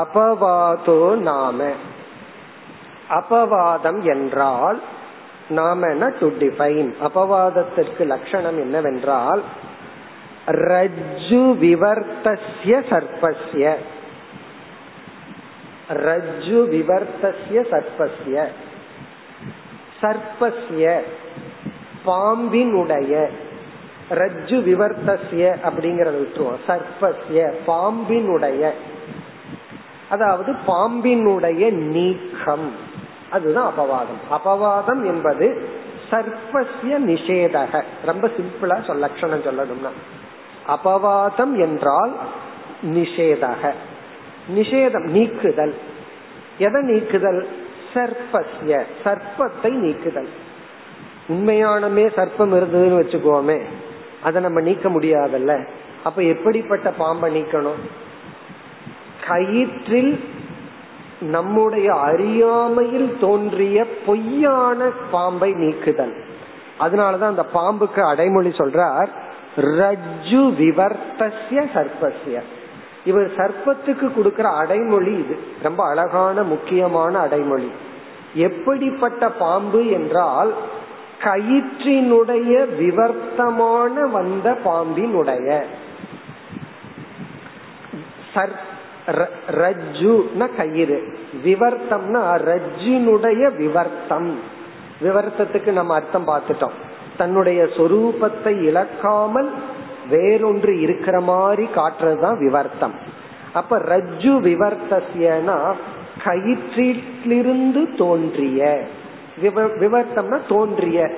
[0.00, 1.68] அபவாதோ நாம.
[3.10, 4.78] அபவாதம் என்றால்
[5.48, 5.86] நாம
[6.20, 9.42] டு டிஃபைன் அபவாதத்திற்கு லட்சணம் என்னவென்றால்
[10.46, 12.22] ரஜ்ஜு விவர்த்தசிய
[12.64, 13.74] சர்பஸ்ய
[15.88, 18.46] ரஜ்ஜு விவர்த்தசிய சர்பஸ்ய
[20.02, 21.00] சர்பஸ்ய
[22.06, 23.28] பாம்பினுடைய.
[24.10, 26.58] ரஜ்ஜு விவர்த்தசிய அப்படிங்கறத விட்டுருவோம்.
[26.68, 28.70] சர்பஸ்ய பாம்பினுடைய.
[30.08, 32.72] அதாவது பாம்பினுடைய நீக்கம்.
[33.30, 34.34] அதுதான் அபவாதம்.
[34.34, 35.68] அபவாதம் என்பது
[36.10, 37.82] சர்ப்பசிய நிஷேதக.
[38.04, 39.88] ரொம்ப சிம்பிளா சொல்ல லட்சணம் சொல்லணும்னா.
[40.68, 42.16] அபவாதம் என்றால்
[42.82, 43.72] நிஷேதக.
[44.54, 45.74] நிஷேதம் நீக்குதல்.
[46.58, 47.48] எதை நீக்குதல்?
[47.94, 50.28] சர்ப்பசிய சர்ப்பத்தை நீக்குதல்.
[51.28, 53.62] உண்மையானமே சர்ப்பம் இருந்ததுன்னு வச்சுக்கோமே
[54.22, 55.68] அதை நம்ம நீக்க முடியாதல்ல.
[56.04, 57.80] அப்ப எப்படிப்பட்ட பாம்பை நீக்கணும்?
[59.28, 60.24] கயிற்றில்
[61.20, 66.24] நம்முடைய அறியாமையில் தோன்றிய பொய்யான பாம்பை நீக்குதல்.
[66.80, 69.08] அதனாலதான் அந்த பாம்புக்கு அடைமொழி சொல்றார்
[69.56, 72.42] ரஜ்ஜு விவர்த்தசிய சர்ப்பசிய
[73.04, 75.38] இவர் சர்ப்பத்துக்கு கொடுக்கிற அடைமொழி இது.
[75.62, 77.70] ரொம்ப அழகான முக்கியமான அடைமொழி.
[78.34, 80.52] எப்படிப்பட்ட பாம்பு என்றால்
[81.22, 85.62] கயிற்றினுடைய விவர்த்தமான வந்த பாம்பினுடைய.
[89.50, 91.18] ரஜ்ஜுனா கயிறு.
[91.44, 94.30] விவர்த்தம்னா ரஜ்ஜினுடைய விவர்த்தம்.
[95.02, 96.76] விவர்த்தத்துக்கு நம்ம அர்த்தம் பார்த்துட்டோம்.
[97.16, 99.50] தன்னுடைய சொரூபத்தை இழக்காமல்
[100.10, 102.94] வேறொன்று இருக்கிற மாதிரி காட்டுறதுதான் விவர்த்தம்.
[103.52, 105.74] அப்ப ரஜ்ஜு விவர்த்தசியனா
[106.24, 108.80] கயிற்றிலிருந்து தோன்றிய.
[109.42, 111.10] விவர்த்தம்னா தோன்றிய.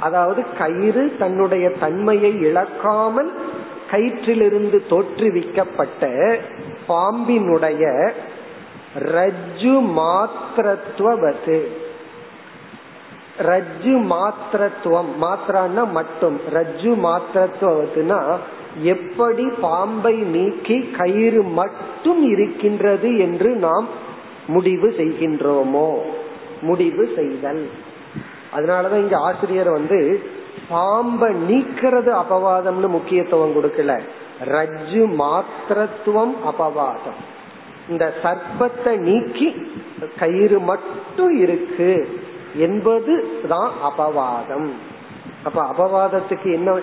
[0.00, 3.32] அதாவது கயிறு தன்னுடைய தன்மையை இழக்காமல்
[3.92, 6.36] கயிற்றிலிருந்து தோற்றுவிக்கப்பட்ட
[6.88, 8.10] பாம்பினுடைய
[8.98, 11.66] ரஜ்ஜு மாத்திரத்துவது
[13.38, 16.40] ரஜ்ஜு மாத்திரத்துவம் மாத்திரான்னா மட்டும்.
[16.52, 18.36] ரஜ்ஜு மாத்திரத்துவதுன்னா
[18.82, 23.88] எப்படி பாம்பை நீக்கி கயிறு மட்டும் இருக்கின்றது என்று நாம்
[24.46, 26.00] முடிவு செய்கின்றோமோ?
[26.60, 27.70] முடிவு செய்தல்.
[28.56, 30.22] அதனாலதான் இங்க ஆசிரியர் வந்து
[30.68, 34.00] பாம்பை நீக்கிறது அபவாதம்னு முக்கியத்துவம் கொடுக்கல.
[34.44, 37.20] ரஜ்ஜு மாத்திரத்துவம் அபவாதம்.
[37.88, 39.48] இந்த சர்ப்பத்தை நீக்கி
[40.18, 42.18] கயிறு மட்டும் இருக்கு
[42.56, 44.70] என்பது தான் அபவாதம்.
[45.44, 46.80] அப்ப அபவாதத்துக்கு என்ன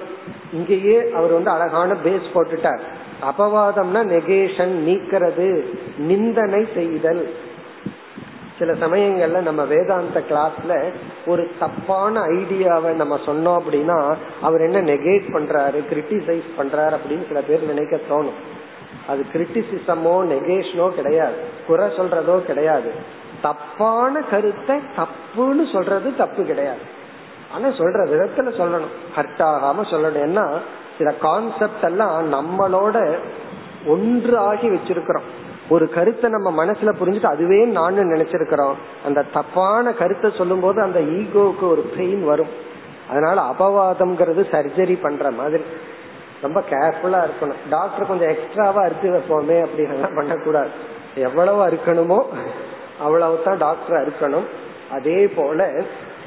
[0.52, 2.80] இங்கேயே அவர் வந்து அழகான பேஸ் போட்டுட்டார்.
[3.22, 5.64] அபவாதம்னா நெகேஷன் நீக்கிறது
[5.98, 7.30] நிந்தனை செய்தல்.
[8.60, 10.94] சில சமயங்கள்ல நம்ம வேதாந்த கிளாஸ்ல
[11.26, 17.66] ஒரு தப்பான ஐடியாவை நம்ம சொன்னோம் அப்படின்னா அவர் என்ன நெகேட் பண்றாரு கிரிட்டிசைஸ் பண்றாரு அப்படின்னு சில பேர்
[17.66, 18.40] நினைக்க தோணும்.
[19.08, 21.34] அது கிரிட்டிசிசமோ நெகேஷனோ கிடையாது.
[21.68, 22.92] குறை சொல்றதோ கிடையாது.
[23.42, 26.80] தப்பான கருத்தை தப்புன்னு சொல்றது தப்பு கிடையாது.
[27.54, 28.92] ஆனா சொல்ற விதத்துல சொல்லணும்.
[29.16, 30.24] ஹர்ட் ஆகாம சொல்லணும்.
[30.28, 30.58] ஏன்னா
[30.98, 33.18] சில கான்செப்ட் எல்லாம் நம்மளோட
[33.86, 35.28] ஒன்று ஆகி வச்சிருக்கிறோம்.
[35.70, 38.78] ஒரு கருத்தை நம்ம மனசுல புரிஞ்சுட்டு அதுவே நான் நினைச்சிருக்கிறோம்.
[39.06, 42.52] அந்த தப்பான கருத்தை சொல்லும் போது அந்த ஈகோவுக்கு ஒரு பெயின் வரும்.
[43.10, 45.64] அதனால அபவாதம்ங்கிறது சர்ஜரி பண்ற மாதிரி.
[46.42, 47.62] ரொம்ப கேர்ஃபுல்லா இருக்கணும்.
[47.70, 50.70] டாக்டர் கொஞ்சம் எக்ஸ்ட்ராவா அறுத்து வைப்போமே அப்படின்னு பண்ணக்கூடாது.
[51.16, 52.20] எவ்வளவு அறுக்கணுமோ
[53.00, 54.48] அவ்வளவு தான் டாக்டர் அறுக்கணும்
[54.92, 55.70] அதே போல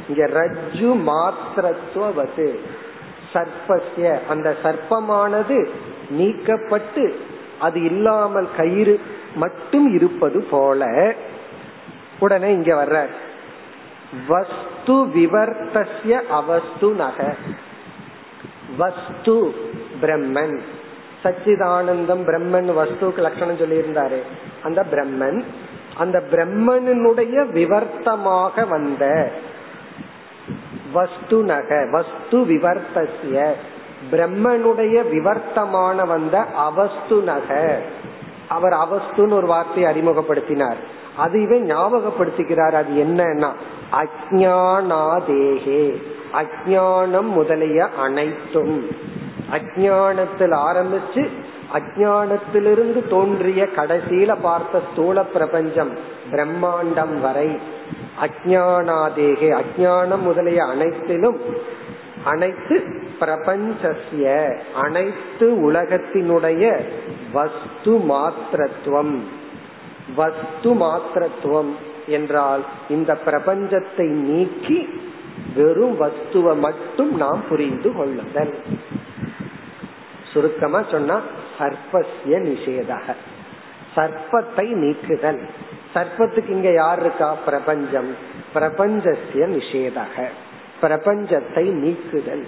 [0.08, 2.48] இங்க ரஜ்ஜு மாத்திரத்துவது
[3.32, 5.58] சர்ப்பசிய அந்த சர்ப்பமானது
[6.18, 7.04] நீக்கப்பட்டு
[7.58, 8.94] அது இல்லாமல் கயிறு
[9.34, 11.12] மட்டும் இருப்பது போல
[12.18, 13.06] உடனே இங்க வர்ற
[14.28, 17.34] வஸ்து விவர்த்தசிய அவஸ்து நக.
[18.76, 19.54] வஸ்து
[20.02, 20.60] பிரம்மன்.
[21.24, 24.18] சச்சிதானந்தம் பிரம்மன் வஸ்துக்கு லட்சணம் சொல்லியிருந்தாரு.
[24.62, 25.44] அந்த பிரம்மன்
[25.98, 29.32] அந்த பிரம்மனுடைய விவர்த்தமாக வந்த
[30.92, 33.52] வஸ்து நக வஸ்து விவர்த்தசிய
[34.10, 37.80] பிரம்மனுடைய விவர்த்தமான வந்த அவஸ்து நக.
[38.52, 40.80] அவர் அவஸ்துன்னு ஒரு வார்த்தையை அறிமுகப்படுத்தினார்.
[41.16, 41.72] அதுவே ஞாபகப்படுத்துகிறார்.
[41.72, 43.50] ஞாபகப்படுத்திக்கிறார் அது என்னன்னா
[44.00, 45.82] அஜானாதேகே
[46.32, 48.76] அஜானம் முதலிய அனைத்தும்.
[49.52, 51.24] அஜானத்தில் ஆரம்பிச்சு
[51.74, 55.92] அஜானத்திலிருந்து தோன்றிய கடைசியில பார்த்த ஸ்தூல பிரபஞ்சம்
[56.30, 57.50] பிரம்மாண்டம் வரை.
[58.24, 61.38] அஜானாதேகே அஜானம் முதலிய அனைத்திலும்
[62.24, 62.76] அனைத்து
[63.22, 66.82] பிரபஞ்சசிய அனைத்து உலகத்தினுடைய
[67.32, 69.20] வஸ்து மாத்திரத்துவம்.
[70.16, 71.74] வஸ்து மாத்திரத்துவம்
[72.06, 74.88] என்றால் இந்த பிரபஞ்சத்தை நீக்கி
[75.56, 78.62] வெறும் வஸ்துவை மட்டும் நாம் புரிந்து கொள்ளுதல்.
[80.32, 81.20] சுருக்கமா சொன்னா
[81.58, 83.14] சர்ப்பசிய நிஷேதக.
[83.96, 85.48] சர்ப்பத்தை நீக்குதல்.
[85.94, 87.34] சர்ப்பத்துக்கு இங்க யார் இருக்கா?
[87.34, 88.14] பிரபஞ்சம்.
[88.54, 90.24] பிரபஞ்சசிய நிஷேதக.
[90.82, 92.46] பிரபஞ்சத்தை நீக்குதல்.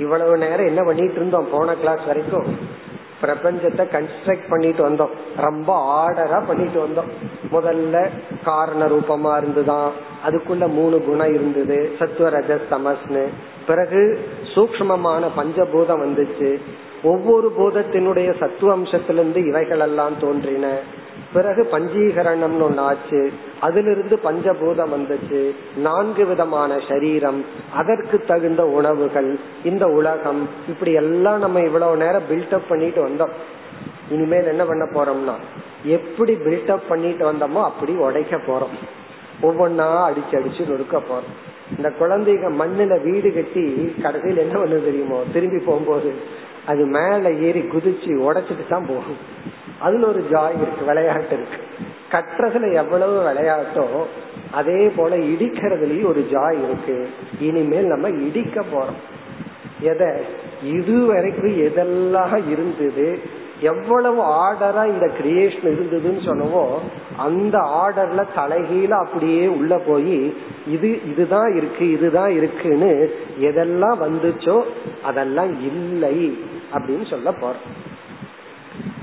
[0.00, 2.78] இவ்வளவு நேரம் என்ன பண்ணிட்டு இருந்தோம் போன கிளாஸ் வரைக்கும்
[3.22, 5.10] பிரபஞ்சத்தை கன்ஸ்ட்ரக்ட் பண்ணிட்டு வந்தோம்.
[5.36, 7.10] ரொம்ப ஆர்டரா பண்ணிட்டு வந்தோம்.
[7.52, 8.08] முதல்ல
[8.44, 9.90] காரண ரூபமா இருந்துதான்.
[10.26, 11.92] அதுக்குள்ள மூணு குணம் இருந்தது.
[11.98, 13.24] சத்வரஜ தமஸ்னு.
[13.66, 16.60] பிறகு சூக்மமான பஞ்சபூதம் வந்துச்சு.
[17.02, 20.78] ஒவ்வொரு பூதத்தினுடைய சத்துவ அம்சத்திலிருந்து இவைகள் எல்லாம் தோன்றின.
[21.32, 23.32] பிறகு பஞ்சீகரணம்னு ஒன்னு ஆச்சு.
[23.60, 25.54] அதிலிருந்து பஞ்சபூதம் வந்துச்சு.
[25.76, 33.08] நான்கு விதமான சரீரம் அதற்கு தகுந்த உணவுகள் இந்த உலகம் இப்படி எல்லாம் நம்ம இவ்வளவு நேரம் பில்டப் பண்ணிட்டு
[33.08, 33.30] வந்தோம்.
[34.10, 35.34] இனிமேல் என்ன பண்ண போறோம்னா
[35.82, 38.76] எப்படி பில்டப் பண்ணிட்டு வந்தோமோ அப்படி உடைக்க போறோம்.
[39.42, 41.48] ஒவ்வொன்னா அடிச்சு அடிச்சு நொறுக்க போறோம்.
[41.76, 45.22] இந்த குழந்தைங்க மண்ணுல வீடு கட்டி கடைசியில் என்ன பண்ணு தெரியுமோ?
[45.32, 46.12] திரும்பி போகும்போது
[46.66, 49.48] அது மேல ஏறி குதிச்சு உடைச்சிட்டு தான் போகும்.
[49.80, 51.62] அதுல ஒரு ஜாய் இருக்கு விளையாட்டு இருக்கு.
[52.12, 53.86] கற்றதுல எவ்வளவு விளையாட்டோ
[54.50, 57.08] அதே போல இடிக்கிறதுலயும் ஒரு ஜாய் இருக்கு.
[57.40, 58.98] இனிமேல் நம்ம இடிக்க போறோம்.
[59.80, 60.10] எதை?
[60.64, 63.38] இதுவரைக்கும் எதெல்லாம் இருந்தது?
[63.60, 66.66] எவ்வளவு ஆர்டரா இந்த கிரியேஷன் இருந்ததுன்னு சொன்னவோ
[67.16, 74.62] அந்த ஆர்டர்ல தலைகீழ அப்படியே உள்ள போய் இது இதுதான் இருக்கு இதுதான் இருக்குன்னு எதெல்லாம் வந்துச்சோ
[75.02, 76.38] அதெல்லாம் இல்லை
[76.72, 77.89] அப்படின்னு சொல்ல போறோம்.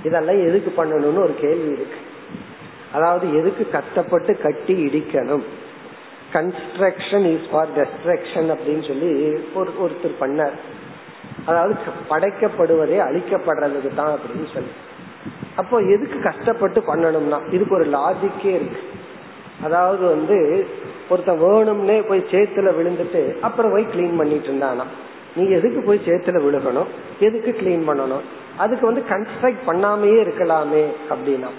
[0.04, 2.00] இதெல்லாம் எதுக்கு பண்ணணும்னு ஒரு கேள்வி இருக்கு.
[2.94, 5.44] அதாவது எதுக்கு கஷ்டப்பட்டு கட்டி இடிக்கணும்?
[6.34, 10.58] கன்ஸ்ட்ரக்ஷன் இஸ் ஃபார் டெஸ்ட்ரக்ஷன் அப்படின்னு சொல்லி ஒரு ஒருத்தர் பண்ணார்.
[11.46, 11.76] அதாவது
[12.10, 14.70] படைக்கப்படுவதே அழிக்கப்படுறதுக்கு தான் அப்படின்னு சொல்லி.
[15.56, 17.54] அப்போ எதுக்கு கஷ்டப்பட்டு பண்ணணும்னா?
[17.54, 18.82] இதுக்கு ஒரு லாஜிக்கே இருக்கு.
[19.64, 20.68] அதாவது வந்து
[21.10, 24.86] ஒருத்த வேணும்னே போய் சேத்துல விழுந்துட்டு அப்புறம் போய் கிளீன் பண்ணிட்டு இருந்தானா?
[25.36, 26.86] நீ எதுக்கு போய் சேத்துல விழுகணும்?
[27.20, 28.26] எதுக்கு கிளீன் பண்ணணும்?
[28.58, 31.50] அதுக்கு வந்து கன்ஸ்ட்ரக்ட் பண்ணாமையே இருக்கலாமே அப்படின்னா.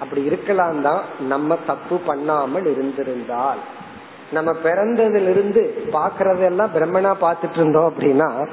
[0.00, 3.58] அப்படி இருக்கலாம் தான் நம்ம தப்பு பண்ணாமல் இருந்திருந்தால்.
[4.32, 8.48] நம்ம பிறந்ததிலிருந்து பாக்குறதெல்லாம் பிரம்மனா பாத்துட்டு இருந்தோம் அப்படின்னா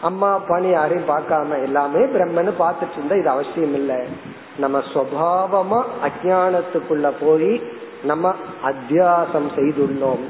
[0.00, 4.00] அம்மா அப்பான்னு யாரையும் பார்க்காம எல்லாமே பிரம்மனு பார்த்துட்டு இருந்தா இது அவசியம் இல்லை.
[4.58, 7.62] நம்ம சுவாவமா அஜானத்துக்குள்ள போய்
[8.04, 10.24] நம்ம அத்தியாசம் செய்துள்ளோம்.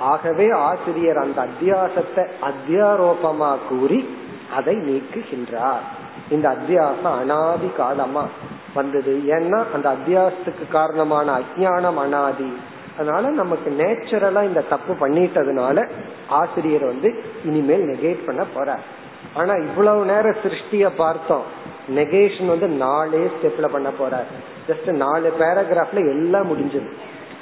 [0.00, 4.08] ஆகவே ஆசிரியர் அந்த அத்தியாசத்தை அத்தியாரோபமா கூறி
[4.56, 5.86] அதை நீக்குகின்றார்.
[6.30, 8.26] இந்த அத்தியாசம் அனாதி காலமா
[8.74, 9.20] வந்தது.
[9.26, 12.56] ஏன்னா அந்த அத்தியாசத்துக்கு காரணமான அஜானம் அனாதி.
[12.98, 15.88] அதனால நமக்கு நேச்சுரலா இந்த தப்பு பண்ணிட்டதுனால
[16.28, 18.80] ஆசிரியர் வந்து இனிமேல் நெகேட் பண்ண போறார்.
[19.34, 21.42] ஆனா இவ்வளவு நேரம் சிருஷ்டிய பார்த்தோம்.
[21.94, 24.26] நெகேஷன் வந்து நாலே ஸ்டெப்ல பண்ண போறார்.
[24.68, 26.90] ஜஸ்ட் நாலு பேராகிராஃப்ல எல்லாம் முடிஞ்சது.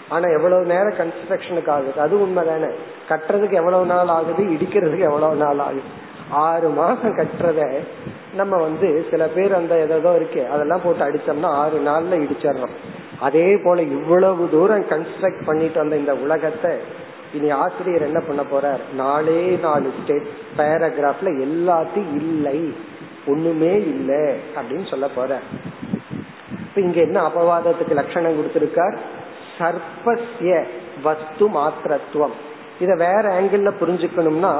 [0.08, 2.00] ஆனா எவ்வளவு நேரம் கன்ஸ்ட்ரக்ஷனுக்கு ஆகுது?
[2.00, 2.74] அது உண்மைதானே?
[3.08, 4.44] கட்டுறதுக்கு எவ்வளவு நாள் ஆகுது?
[4.44, 6.04] இடிக்கிறதுக்கு எவ்வளவு நாள் ஆகுது?
[6.30, 7.78] ஆறு மாசம் கட்டுறத
[8.34, 10.48] நம்ம வந்து சில பேர் அந்த ஏதோ இருக்கு.
[10.48, 12.76] அதெல்லாம் போட்டு அடிச்சோம்னா ஆறு நாள்ல இடிச்சிடறோம்
[13.20, 16.70] அதே போல இவ்வளவு தூரம் கன்ஸ்ட்ரக்ட் பண்ணிட்டு வந்த இந்த உலகத்தை
[17.32, 18.78] இனி ஆசிரியர் என்ன பண்ண போறார்?
[18.94, 22.74] நாலே நாலு ஸ்டேட் பேராகிராஃப்ல எல்லாத்தையும் இல்லை.
[23.26, 24.24] ஒண்ணுமே இல்லை
[24.56, 25.38] அப்படின்னு சொல்ல போற
[26.50, 28.96] இப்ப இங்க என்ன அபவாதத்துக்கு லட்சணம் கொடுத்திருக்கார்?
[29.58, 30.64] சர்பஸ்ய
[31.02, 32.45] வஸ்து மாத்திரத்துவம்.
[32.80, 34.54] இத வேற ஆங்கிள் புரிஞ்சுக்கணும்னா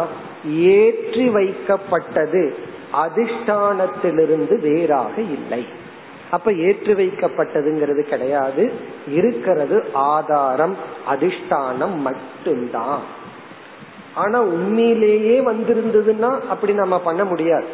[0.44, 2.54] ஏற்றி வைக்கப்பட்டது
[2.92, 5.66] அதிஷ்டானத்திலிருந்து வேறாக இல்லை.
[6.30, 8.72] அப்ப ஏற்றி வைக்கப்பட்டதுங்கிறது கிடையாது.
[9.08, 10.76] இருக்கிறது ஆதாரம்
[11.10, 13.00] அதிஷ்டானம் மட்டும்தான்.
[14.14, 17.66] ஆனா உண்மையிலேயே வந்திருந்ததுன்னா அப்படி நம்ம பண்ண முடியாது.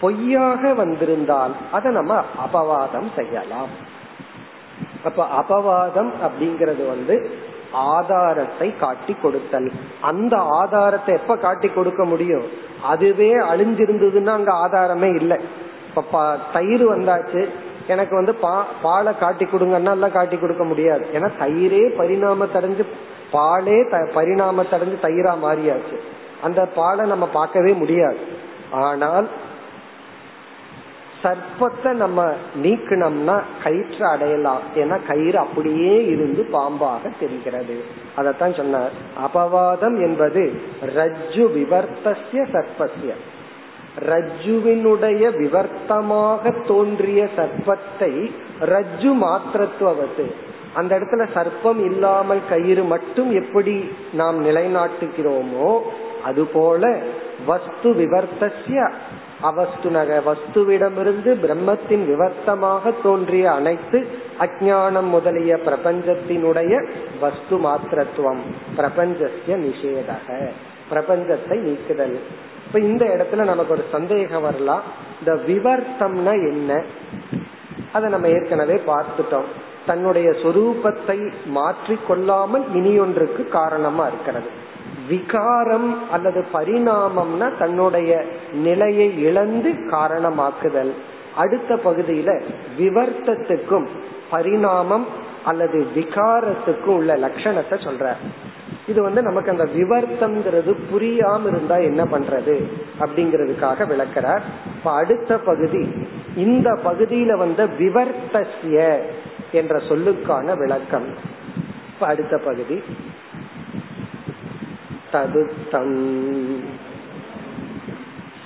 [0.00, 3.96] பொய்யாக வந்திருந்தால் அதை நம்ம அபவாதம் செய்யலாம்.
[5.04, 7.30] அப்ப அபவாதம் அப்படிங்கறது வந்து
[7.72, 9.72] ஆதாரத்தை காட்டி கொடுத்தல்.
[10.00, 12.42] அந்த ஆதாரத்தை எப்ப காட்டி கொடுக்க முடியும்?
[12.82, 15.36] அதுவே அழிஞ்சிருந்ததுன்னா அங்க ஆதாரமே இல்லை.
[15.96, 17.48] இப்ப தயிர் வந்தாச்சு.
[17.86, 21.06] எனக்கு வந்து பா பாலை காட்டி கொடுங்கன்னா எல்லாம் காட்டி கொடுக்க முடியாது.
[21.14, 22.86] ஏன்னா தயிரே பரிணாமத்தடைஞ்சு
[23.32, 25.98] பாலே த பரிணாமத்தடைஞ்சு தயிரா மாறியாச்சு.
[26.42, 28.16] அந்த பாலை நம்ம பார்க்கவே முடியாது.
[28.70, 29.28] ஆனால்
[31.22, 34.60] சர்ப்பத்தை நம்ம நீக்கணும்னா கயிற்று அடையலாம்.
[34.74, 37.84] ஏன்னா கயிறு அப்படியே இருந்து பாம்பாக தெரிகிறது.
[38.16, 38.90] அதத்தான் சொன்னார்.
[39.26, 40.60] அபவாதம் என்பது
[40.96, 43.12] ரஜ்ஜு விவர்த்தசிய சர்ப்பசிய
[44.06, 50.26] ரஜ்ஜுவினுடைய விவர்த்தமாக தோன்றிய சர்ப்பத்தை ரஜ்ஜு மாத்திரத்துவது
[50.74, 55.78] அந்த இடத்துல சர்ப்பம் இல்லாமல் கயிறு மட்டும் எப்படி நாம் நிலைநாட்டுகிறோமோ
[56.24, 56.96] அதுபோல
[57.46, 58.90] வஸ்து விவர்த்தசிய
[59.42, 64.06] அவஸ்துனக வஸ்துவிடமிருந்து பிரம்மத்தின் விவர்த்தமாக தோன்றிய அனைத்து
[64.38, 66.88] அஜானம் முதலிய பிரபஞ்சத்தினுடைய
[67.20, 68.40] வஸ்து மாத்திரத்துவம்
[68.76, 70.50] பிரபஞ்சத்திய நிஷேதக
[70.94, 72.18] பிரபஞ்சத்தை நீக்குதல்.
[72.66, 74.82] இப்ப இந்த இடத்துல நமக்கு ஒரு சந்தேகம் வரலாம்.
[75.18, 76.82] இந்த விவர்த்தம்னா என்ன?
[77.92, 79.48] அதை நம்ம ஏற்கனவே பார்த்துட்டோம்.
[79.86, 84.46] தன்னுடைய சொரூபத்தை மாற்றிக்கொள்ளாமல் இனியொன்றுக்கு காரணமா இருக்கிறது.
[85.08, 90.92] விகாரம் அல்லது பரிணாமம்னா தன்னுடைய நிலையை இழந்து காரணமாக்குதல்.
[91.36, 92.42] அடுத்த பகுதியில
[92.78, 93.86] விவர்த்தத்துக்கும்
[94.30, 95.06] பரிணாமம்
[95.44, 98.12] அல்லது விகாரத்துக்கும் உள்ள லட்சணத்தை சொல்ற
[98.86, 102.54] இது வந்து நமக்கு அந்த விவர்த்தம்ங்கிறது புரியாம இருந்தா என்ன பண்றது
[103.00, 104.42] அப்படிங்கிறதுக்காக விளக்கிறார்.
[104.76, 105.88] இப்ப அடுத்த பகுதி
[106.36, 108.96] இந்த பகுதியில வந்த விவர்த்தசிய
[109.52, 111.06] என்ற சொல்லுக்கான விளக்கம்.
[111.94, 112.82] இப்ப அடுத்த பகுதி
[115.13, 115.95] तदुत्तम्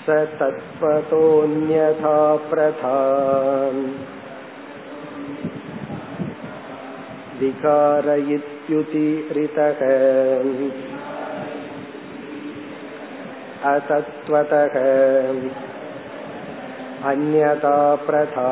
[0.05, 2.17] स तत्त्वतोऽन्यथा
[2.49, 2.97] प्रथा
[7.39, 9.81] विकार इत्युतीरितः
[13.73, 14.75] अतत्त्वतः
[17.11, 17.77] अन्यथा
[18.07, 18.49] प्रथा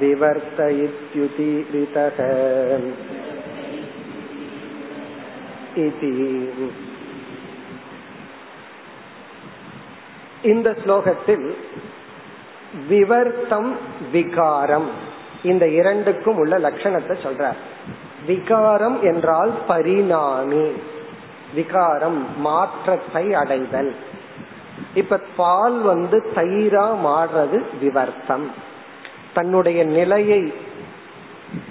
[0.00, 2.18] विवर्त इत्युतीरितः
[10.43, 11.55] இந்த ஸ்லோகத்தில்
[12.89, 13.77] விவர்த்தம்
[14.11, 14.89] விகாரம்.
[15.43, 17.55] இந்த இரண்டுக்கும் உள்ள லட்சணத்தை சொல்றார்.
[18.25, 20.71] விகாரம் என்றால் பரிணாமி.
[21.53, 23.95] விகாரம் மாற்றத்தை அடைதல்.
[24.93, 28.51] இப்ப பால் வந்து தயிரா மாறுறது விவர்த்தம்.
[29.33, 30.53] தன்னுடைய நிலையை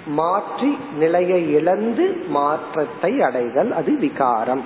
[0.05, 4.63] மாற்றி நிலையை இழந்து மாற்றத்தை அடைதல் அது விகாரம்.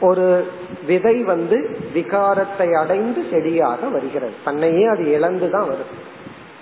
[0.00, 0.46] ஒரு
[0.86, 4.32] விதை வந்து விகாரத்தை அடைந்து செடியாக வருகிறது.
[4.44, 5.92] தன்னையே அது இழந்துதான் வரும்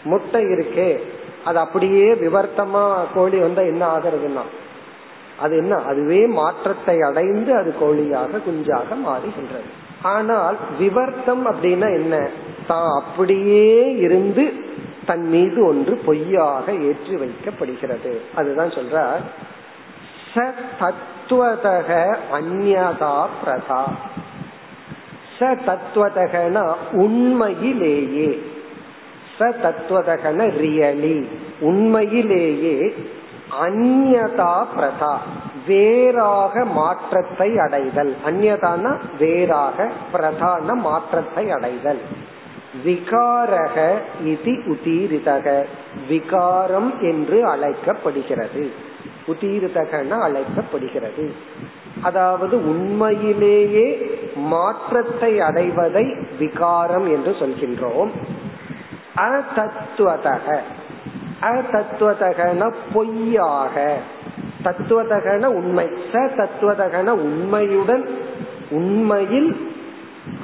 [0.05, 1.01] முட்டை இருக்கே
[1.45, 4.43] அது அப்படியே விவர்த்தமா கோழி வந்தா என்ன ஆகிறதுனா
[5.40, 5.75] அது என்ன?
[5.75, 9.69] அதுவே மாற்றத்தை அடைந்து அது கோழியாக குஞ்சாக மாறுகின்றது.
[10.03, 12.29] ஆனால் விவர்த்தம் அப்படின்னா என்ன?
[12.67, 14.63] தான் அப்படியே இருந்து
[15.07, 18.19] தன் மீது ஒன்று பொய்யாக ஏற்றி வைக்கப்படுகிறது.
[18.35, 19.07] அதுதான் சொல்ற
[20.35, 23.83] ச தத்துவதக அந்நதா பிரதா.
[25.38, 28.43] ச தத்துவதகன உண்மையிலேயே.
[29.38, 31.27] ச தத்துவதகன ரியலி.
[31.61, 32.94] உண்மையிலேயே
[33.63, 35.17] அந்நதா பிரதா.
[35.67, 38.17] வேறாக மாற்றத்தை அடைதல்.
[38.27, 42.00] அந்நதான வேறாக பிரதான மாற்றத்தை அடைதல்.
[42.83, 45.64] விகாரக இது உதீரிதக
[46.08, 48.70] விகாரம் என்று அழைக்கப்படுகிறது.
[49.27, 51.33] உதீரிதகன அழைக்கப்படுகிறது.
[52.02, 58.10] அதாவது உண்மையிலேயே மாற்றத்தை அடைவதை விகாரம் என்று சொல்கின்றோம்.
[59.16, 60.58] அதத்துவதக
[61.40, 63.96] அதத்துவதகன பொய்யாக.
[64.64, 65.87] தத்துவதகன உண்மை.
[66.12, 68.08] ச தத்துவதகன உண்மையுடன்
[68.70, 69.72] உண்மையில்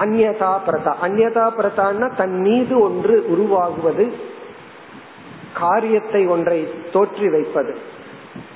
[0.03, 0.93] அந்யதா பிரதா.
[1.03, 4.05] அந்யதா பிரதான்னா தன் மீது ஒன்று உருவாகுவது
[5.53, 6.59] காரியத்தை ஒன்றை
[6.93, 7.73] தோற்றி வைப்பது.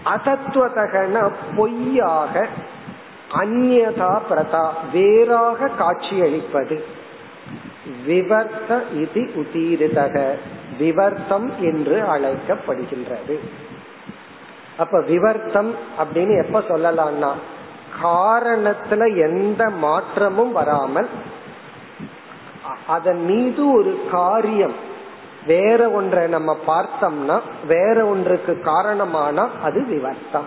[0.05, 1.17] அசத்துவதகன
[1.57, 2.47] பொய்யாக
[3.43, 6.77] அந்யதா பிரதா வேறாக காட்சியளிப்பது.
[8.07, 8.71] விவர்த்த
[9.03, 10.15] இது உதீரிதக
[10.79, 13.37] விவர்த்தம் என்று அழைக்கப்படுகின்றது.
[14.79, 17.33] அப்ப விவர்த்தம் அப்படின்னு எப்ப சொல்லலாம்னா
[18.03, 21.09] காரணத்துல எந்த மாற்றமும் வராமல்
[22.87, 24.93] அதன் மீது ஒரு காரியம்.
[25.47, 30.47] வேற ஒன்றை நம்ம பார்த்தோம்னா வேற ஒன்றுக்கு காரணமானா அது விவர்த்தம்.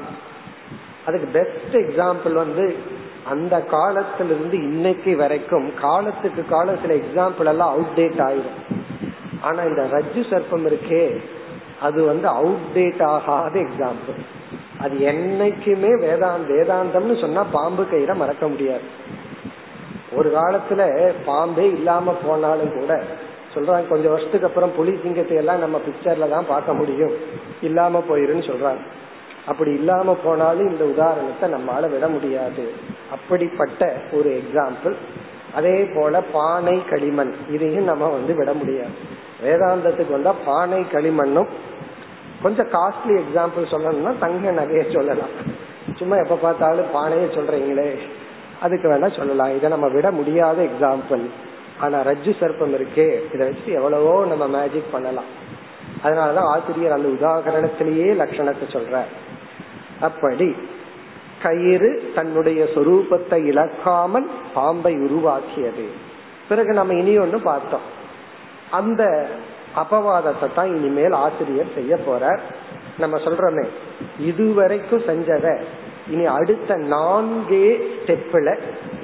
[1.05, 2.75] அதுக்கு பெஸ்ட் எக்ஸாம்பிள் வந்து
[3.29, 8.85] அந்த காலத்திலிருந்து இன்னைக்கு வரைக்கும் காலத்துக்கு காலம் சில எக்ஸாம்பிள் எல்லாம் அவுடேட் ஆயிரும்.
[9.41, 11.21] ஆனா இந்த ரஜ்ஜு சர்ப்பம் இருக்கே
[11.81, 14.19] அது வந்து அவுடேட் ஆகாத எக்ஸாம்பிள்
[14.79, 19.05] அது என்னைக்குமே வேதாந்த வேதாந்தம்னு சொன்னா பாம்பு கயிறை மறக்க முடியாது.
[20.15, 23.03] ஒரு காலத்துல பாம்பே இல்லாம போனாலும் கூட
[23.55, 27.11] சொல்றாங்க கொஞ்சம் வருஷத்துக்கு அப்புறம் புலி சிங்கத்தை எல்லாம் நம்ம பிக்சர்ல தான் பார்க்க முடியும்.
[27.61, 28.83] இல்லாம போயிருன்னு சொல்றாங்க.
[29.45, 32.71] அப்படி இல்லாம போனாலும் இந்த உதாரணத்தை நம்மால விட முடியாது.
[33.11, 34.95] அப்படிப்பட்ட ஒரு எக்ஸாம்பிள்
[35.53, 38.95] அதே போல பானை களிமண் இதையும் நம்ம வந்து விட முடியாது.
[39.43, 41.47] வேதாந்தத்துக்கு வந்தா பானை களிமண்ணும்
[42.41, 45.33] கொஞ்சம் காஸ்ட்லி எக்ஸாம்பிள் சொல்லணும்னா தங்க நகையை சொல்லலாம்.
[45.95, 47.97] சும்மா எப்ப பார்த்தாலும் பானையை சொல்றீங்களே.
[48.63, 49.55] அதுக்கு வேணா சொல்லலாம்.
[49.57, 51.23] இதை நம்ம விட முடியாத எக்ஸாம்பிள்
[51.83, 55.29] ஆனா ரஜ்ஜு சர்ப்பம் இருக்கே இதை வச்சு எவ்வளவோ நம்ம மேஜிக் பண்ணலாம்.
[56.05, 59.03] அதனாலதான் ஆசிரியர் அந்த உதாகரணத்திலேயே லட்சணத்தை சொல்ற
[60.07, 60.49] அப்படி
[61.43, 65.85] கயிறு தன்னுடைய சொரூபத்தை இழக்காமல் பாம்பை உருவாக்கியது.
[66.49, 67.85] பிறகு நம்ம இனி ஒன்று பார்த்தோம்.
[68.79, 69.03] அந்த
[69.81, 72.41] அபவாதத்தை தான் இனிமேல் ஆசிரியர் செய்ய போறார்.
[73.03, 73.65] நம்ம சொல்றோமே
[74.29, 75.47] இதுவரைக்கும் செஞ்சத
[76.09, 77.65] இனி அடுத்த நான்கே
[77.99, 78.59] ஸ்டெப்ல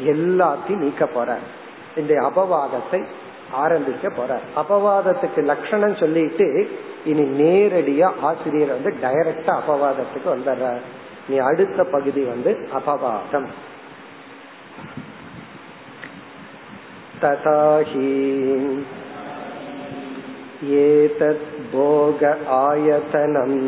[0.05, 1.45] எல்லாத்தையும் நீக்க போறார்
[1.95, 3.05] இந்த அபவாதத்தை
[3.51, 6.67] ஆரம்பிக்க போறார் அபவாதத்துக்கு லட்சணம் சொல்லிட்டு
[7.05, 10.81] இனி நேரடியா ஆசிரியர் வந்து டைரக்டா அபவாதத்துக்கு வந்துடுறார்
[11.29, 13.47] நீ அடுத்த பகுதி வந்து அபவாதம்.
[17.21, 18.09] ததாஹி
[20.69, 23.61] ஏதத் போக ஆயதனம்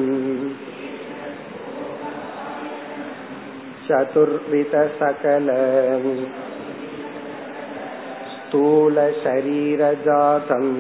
[3.87, 5.49] चतुर्विध सकल
[8.33, 10.71] स्थूल शरीर जातम्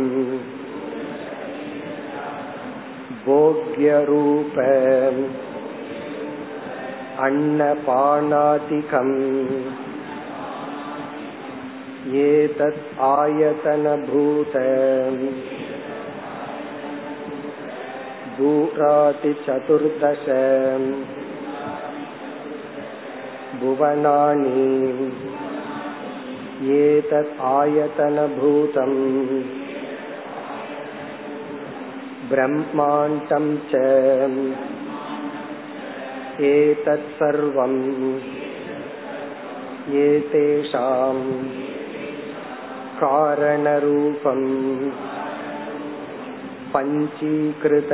[3.25, 4.59] भोग्य रूप
[7.27, 9.15] अन्नपानादिकम्
[12.21, 14.55] एतत् आयतनभूत
[18.37, 20.25] भूरातिचतुर्दश
[23.65, 24.67] भुवनानि
[26.79, 28.99] एतत् आयतनभूतम्
[32.31, 33.81] ब्रह्माण्डं च
[36.51, 37.81] एतत् सर्वम्
[40.05, 41.17] एतेषां
[43.01, 44.47] कारणरूपम्
[46.75, 47.93] पञ्चीकृत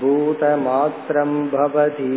[0.00, 2.12] भूतमात्रं भवति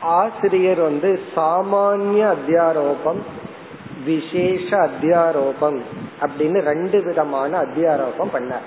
[0.00, 3.18] ஆசிரியர் வந்து சாமானிய அத்தியாரோபம்
[4.04, 5.80] விசேஷ அத்தியாரோபம்
[6.20, 8.66] அப்படின்னு ரெண்டு விதமான அத்தியாரோபம் பண்ணார்.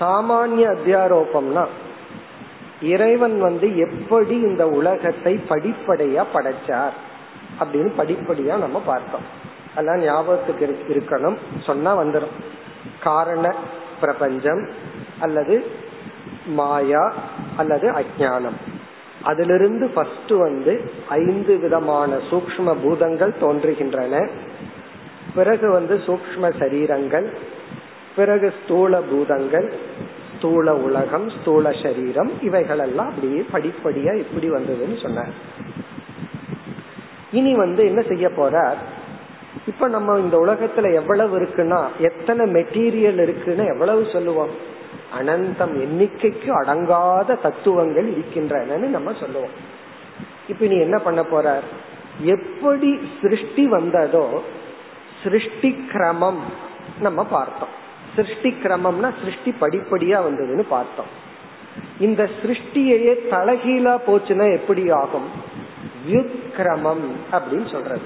[0.00, 1.66] சாமானிய அத்தியாரோபம்னா
[2.82, 6.94] இறைவன் வந்து எப்படி இந்த உலகத்தை படிப்படையா படைச்சார்
[7.60, 9.44] அப்படின்னு படிப்படியா நம்ம பார்த்தோம்.
[9.76, 11.36] அதெல்லாம் ஞாபகத்துக்கு இருக்கணும்.
[11.62, 12.36] சொன்னா வந்துடும்
[13.02, 13.54] காரண
[14.00, 14.68] பிரபஞ்சம்
[15.20, 15.66] அல்லது
[16.46, 17.12] மாயா
[17.56, 18.74] அல்லது அஜானம்
[19.30, 20.72] அதிலிருந்து ஃபர்ஸ்ட் வந்து
[21.08, 24.14] ஐந்து விதமான சூக்ம பூதங்கள் தோன்றுகின்றன.
[25.34, 27.26] பிறகு வந்து சூக்ம சரீரங்கள்
[28.16, 29.68] பிறகு ஸ்தூல பூதங்கள்
[30.36, 35.34] ஸ்தூல உலகம் ஸ்தூல சரீரம் இவைகளெல்லாம் அப்படியே படிப்படியா இப்படி வந்ததுன்னு சொன்னார்.
[37.38, 38.78] இனி வந்து என்ன செய்ய போறார்?
[39.66, 44.52] இப்ப நம்ம இந்த உலகத்துல எவ்வளவு இருக்குன்னா எத்தனை மெட்டீரியல் இருக்குன்னு எவ்வளவு சொல்லுவோம்?
[45.20, 49.54] அனந்தம் எண்ணிக்கைக்கு அடங்காத தத்துவங்கள் இருக்கின்றன நம்ம சொல்லுவோம்.
[50.48, 51.66] இப்ப நீ என்ன பண்ண போறார்?
[52.24, 54.42] எப்படி சிருஷ்டி வந்ததோ
[55.22, 56.38] சிருஷ்டி கிரமம்
[57.00, 57.68] நம்ம பார்த்தோம்.
[58.16, 61.24] சிருஷ்டி கிரமம்னா சிருஷ்டி படிப்படியா வந்ததுன்னு பார்த்தோம்.
[62.00, 65.28] இந்த சிருஷ்டியையே தலகீழா போச்சுன்னா எப்படி ஆகும்?
[66.08, 68.00] வியுத்கிரமம் அப்படின்னு சொல்றது.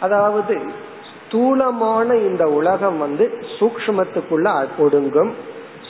[0.00, 0.60] அதாவது
[1.26, 5.30] ஸ்தூலமான இந்த உலகம் வந்து சூக்மத்துக்குள்ள ஒடுங்கும்.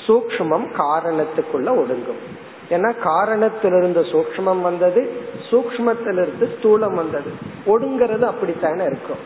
[0.09, 2.23] சூக்மம் காரணத்துக்குள்ள ஒடுங்கும்.
[2.71, 5.03] ஏன்னா காரணத்திலிருந்து சூக்மம் வந்தது
[5.51, 7.31] சூக்மத்திலிருந்து ஸ்தூலம் வந்தது.
[7.67, 9.23] ஒடுங்கிறது அப்படித்தானே இருக்கும்.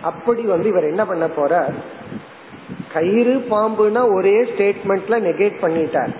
[0.00, 1.72] அப்படி வந்து இவர் என்ன பண்ண போற
[2.92, 6.14] கயிறு பாம்புனா ஒரே ஸ்டேட்மெண்ட்ல நெகேட் பண்ணிட்டார்.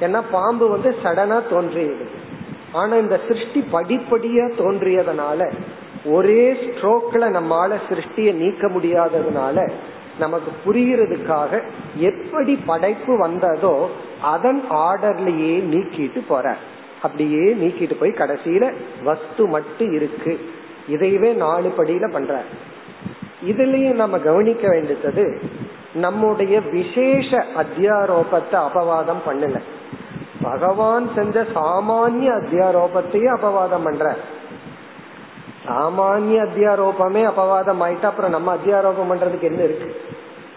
[0.00, 2.06] ஏன்னா பாம்பு வந்து சடனா தோன்றியது.
[2.72, 5.40] ஆனா இந்த சிருஷ்டி படிப்படியா தோன்றியதுனால
[6.04, 9.56] ஒரே ஸ்ட்ரோக்ல நம்மால சிருஷ்டிய நீக்க முடியாததுனால
[10.18, 11.62] நமக்கு புரியறதுக்காக
[11.96, 13.90] எப்படி படைப்பு வந்ததோ
[14.22, 16.56] அதன் ஆர்டர்லயே நீக்கிட்டு போற.
[17.02, 20.40] அப்படியே நீக்கிட்டு போய் கடைசியில வஸ்து மட்டும் இருக்கு.
[20.90, 22.42] இதையவே நாலு படியில பண்ற.
[23.46, 25.40] இதுலயும் நம்ம கவனிக்க வேண்டியது
[25.94, 29.60] நம்முடைய விசேஷ அத்தியாரோபத்தை அபவாதம் பண்ணல.
[30.42, 34.16] பகவான் செஞ்ச சாமானிய அத்தியாரோபத்தையே அபவாதம் பண்ற.
[35.66, 40.07] சாமானிய அத்தியாரோபமே அபவாதம் ஆயிட்டா அப்புறம் நம்ம அத்தியாரோபம் பண்றதுக்கு என்ன இருக்கு?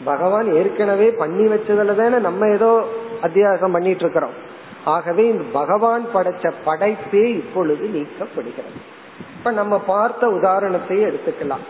[0.04, 2.88] பகவான் ஏற்கனவே பண்ணி வச்சதுல தானே நம்ம ஏதோ
[3.22, 4.50] அத்தியாசம் பண்ணிட்டு இருக்கிறோம்.
[4.86, 8.82] ஆகவே இந்த பகவான் படைச்ச படைப்பே இப்பொழுது நீக்கப்படுகிறது.
[9.38, 11.66] இப்ப நம்ம பார்த்த உதாரணத்தையே எடுத்துக்கலாம்.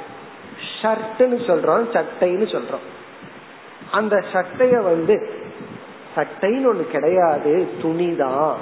[0.81, 2.85] ஷர்ட்னு சொல்றோம் சட்டைன்னு சொல்றோம்.
[3.91, 5.31] அந்த சட்டைய வந்து
[6.15, 8.53] சட்டைன்னு ஒண்ணு கிடையாது துணிதான்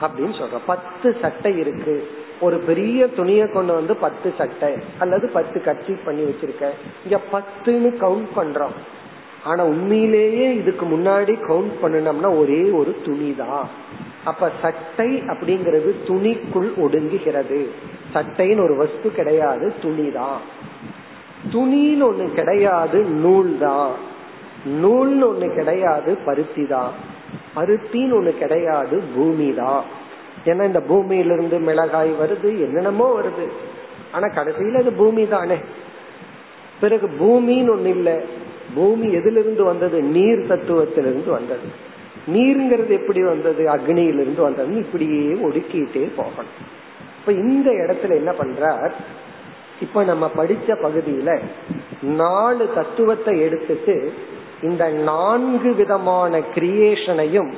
[0.00, 0.60] அப்படின்னு சொல்றோம்.
[0.66, 2.10] பத்து சட்டை இருக்கு.
[2.40, 6.68] ஒரு பெரிய துணியை கொண்டு வந்து பத்து சட்டை அல்லது பத்து கட்சி பண்ணி வச்சிருக்க.
[7.04, 8.72] இங்க பத்துன்னு கவுண்ட் பண்றோம்.
[9.50, 13.64] ஆனா உண்மையிலேயே இதுக்கு முன்னாடி கவுண்ட் பண்ணணும்னா ஒரே ஒரு துணி தான்
[14.30, 17.60] அப்ப சட்டை அப்படிங்கிறது துணிக்குள் ஒடுங்குகிறது.
[18.14, 20.38] சட்டைன்னு ஒரு வஸ்து கிடையாது துணி தான்
[21.54, 23.92] துணின்னு ஒண்ணு கிடையாது நூல் தான்
[24.82, 26.92] நூல்னு ஒண்ணு கிடையாது பருத்தி தான்
[27.56, 29.82] பருத்தின்னு ஒண்ணு கிடையாது பூமி தான்
[30.50, 33.46] ஏன்னா இந்த பூமியிலிருந்து மிளகாய் வருது என்னென்னமோ வருது.
[34.14, 35.58] ஆனா கடைசியில அது பூமி தானே
[36.80, 38.16] பிறகு பூமின்னு ஒண்ணு இல்லை.
[38.74, 40.02] பூமி எதிலிருந்து வந்தது?
[40.02, 41.90] நீர் தத்துவத்திலிருந்து வந்தது.
[42.32, 43.64] நீருங்கிறது எப்படி வந்தது?
[43.64, 46.58] அக்னியிலிருந்து வந்தது இப்படியே ஒடுக்கிட்டே போகணும்.
[47.20, 48.90] இப்ப இந்த இடத்துல என்ன பண்றார்?
[49.80, 51.40] இப்ப நம்ம படிச்ச பகுதியில
[52.02, 54.12] நாலு தத்துவத்தை எடுத்துட்டு
[54.62, 57.52] இந்த நான்கு விதமான கிரியேஷனையும்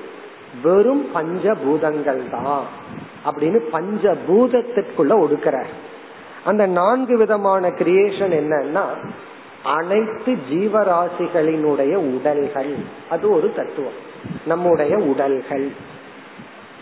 [0.62, 2.64] வெறும் பஞ்சபூதங்கள் தான்
[3.24, 5.64] அப்படின்னு பஞ்சபூதத்திற்குள்ள ஒடுக்கிற
[6.44, 8.84] அந்த நான்கு விதமான கிரியேஷன் என்னன்னா
[9.64, 12.74] அனைத்து ஜீவராசிகளினுடைய உடல்கள்.
[13.10, 14.12] அது ஒரு தத்துவம்.
[14.46, 15.68] நம்முடைய உடல்கள்.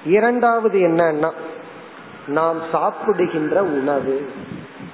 [0.07, 1.31] இரண்டாவது என்னன்னா
[2.27, 4.31] நாம் சாப்பிடுகின்ற உணவு.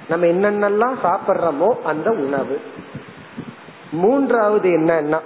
[0.09, 2.61] நம்ம என்னென்னலாம் சாப்பிட்றோமோ அந்த உணவு.
[3.91, 5.19] மூன்றாவது என்னன்னா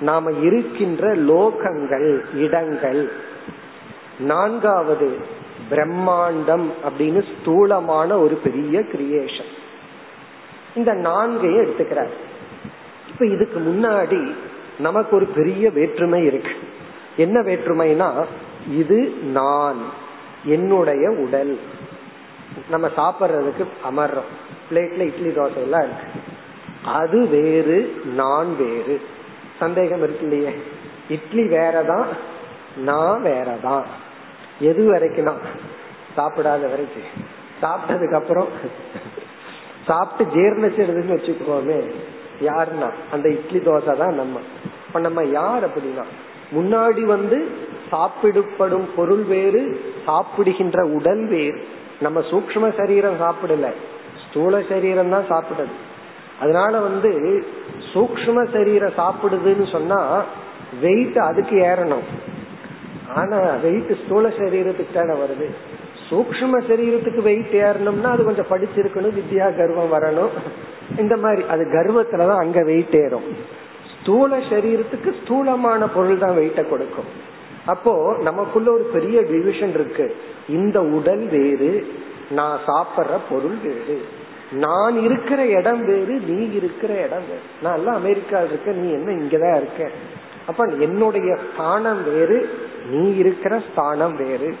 [0.00, 3.12] நாம இருக்கின்ற லோகங்கள் இடங்கள்.
[4.18, 5.18] நான்காவது
[5.70, 9.62] பிரம்மாண்டம் அப்படின்னு ஸ்தூலமான ஒரு பெரிய கிரியேஷன்
[10.74, 12.10] இந்த நான்கையும் எடுத்துக்கிறார்.
[13.08, 14.34] இப்ப இதுக்கு முன்னாடி
[14.78, 16.50] நமக்கு ஒரு பெரிய வேற்றுமை இருக்கு.
[17.16, 18.24] என்ன வேற்றுமைனா
[18.70, 19.76] இது நான்
[20.44, 21.58] என்னுடைய உடல்.
[22.70, 24.30] நம்ம சாப்பிட்றதுக்கு அமர்றோம்.
[24.70, 26.06] பிளேட்ல இட்லி தோசை எல்லாம் இருக்கு.
[26.84, 29.00] அது வேறு நான் வேறு.
[29.58, 30.62] சந்தேகம் இருக்கு இல்லையே
[31.08, 32.06] இட்லி வேறதான்
[32.76, 33.84] நான் வேறதான்.
[34.60, 35.26] எது வரைக்கும்
[36.16, 37.10] சாப்பிடாத வரைக்கும்.
[37.62, 38.48] சாப்பிட்டதுக்கு அப்புறம்
[39.86, 41.80] சாப்பிட்டு ஜீர்ணிச்சிடுதுன்னு வச்சுக்கோமே
[42.40, 42.88] யாருன்னா?
[43.12, 44.38] அந்த இட்லி தோசை தான் நம்ம.
[44.86, 46.04] இப்ப நம்ம யார் அப்படின்னா
[46.54, 47.48] முன்னாடி வந்து
[47.90, 51.58] சாப்பிடப்படும் பொருள் வேறு சாப்பிடுகின்ற உடல் வேறு.
[52.00, 53.68] நம்ம சூக்ம சரீரம் சாப்பிடல.
[54.24, 55.74] ஸ்தூல சரீரம் தான் சாப்பிடுது
[56.40, 57.10] அதனால வந்து
[57.92, 60.22] சூக்ம சரீரம் சாப்பிடுதுன்னு சொன்னா
[60.80, 62.06] வெயிட் அதுக்கு ஏறணும்.
[63.14, 65.48] ஆனா வெயிட் ஸ்தூல சரீரத்துக்கு தானே வருது.
[66.10, 70.28] சூக்ம சரீரத்துக்கு வெயிட் ஏறணும்னா அது கொஞ்சம் படிச்சிருக்கணும் வித்யா கர்வம் வரணும்.
[70.98, 73.22] இந்த மாதிரி அது கர்வத்துலதான் அங்க வெயிட் ஏறும்.
[74.00, 77.32] ஸ்தூல சரீரத்துக்கு ஸ்தூலமான பொருள் தான் வெயிட்ட கொடுக்கும்.
[77.66, 80.16] அப்போ நமக்குள்ள ஒரு பெரிய டிவிஷன் இருக்கு.
[80.48, 81.86] இந்த உடல் வேறு
[82.30, 84.02] நான் சாப்பிட்ற பொருள் வேறு.
[84.52, 87.40] நான் இருக்கிற இடம் வேறு நீ இருக்கிற இடம் வேறு.
[87.62, 89.90] நான் எல்லாம் அமெரிக்கா இருக்க நீ என்ன இங்கதான் இருக்க?
[90.46, 92.48] அப்ப என்னுடைய ஸ்தானம் வேறு
[92.90, 94.54] நீ இருக்கிற ஸ்தானம் வேறு.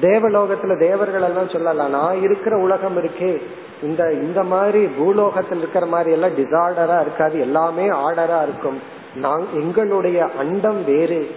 [0.00, 3.42] தேவலோகத்துல தேவர்கள் எல்லாம் சொல்லலாம் நான் இருக்கிற உலகம் இருக்கே.
[3.82, 8.80] இந்த இந்த மாதிரி பூலோகத்தில் இருக்கிற மாதிரி எல்லாம் டிசார்டரா இருக்காது எல்லாமே ஆர்டரா இருக்கும்.
[9.14, 11.30] நான் எங்களுடைய அண்டம் வேறு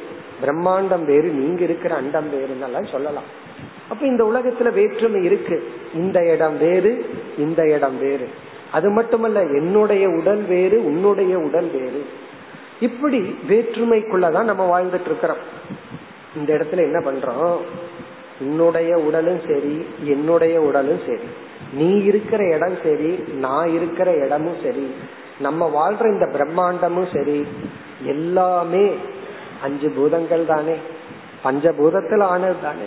[0.43, 3.43] பிரம்மாண்டம் வேறு நீங்க இருக்கிற அண்டம் வேறுன்னு சொல்லலாம்.
[3.89, 5.73] அப்ப இந்த உலகத்துல வேற்றுமை இருக்கு.
[5.93, 8.29] இந்த இடம் வேறு இந்த இடம் வேறு.
[8.71, 12.05] அது மட்டுமல்ல என்னுடைய உடல் வேறு உன்னுடைய உடல் வேறு.
[12.79, 15.37] இப்படி வேற்றுமைக்குள்ளதான் நம்ம வாழ்ந்துட்டு இருக்கிறோம்.
[16.35, 17.57] இந்த இடத்துல என்ன பண்றோம்?
[18.39, 21.21] உன்னுடைய உடலும் சரி என்னுடைய உடலும் சரி.
[21.73, 24.93] நீ இருக்கிற இடம் சரி நான் இருக்கிற இடமும் சரி.
[25.39, 27.47] நம்ம வாழ்ற இந்த பிரம்மாண்டமும் சரி.
[28.03, 28.95] எல்லாமே
[29.61, 30.75] அஞ்சு பூதங்கள் தானே.
[31.43, 32.85] பஞ்சபூதத்தில் ஆனது தானே.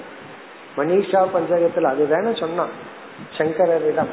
[0.77, 2.97] மனிஷா பஞ்சகத்தில் அதுதானே சொன்னான்.
[3.39, 4.09] சங்கரரிடம்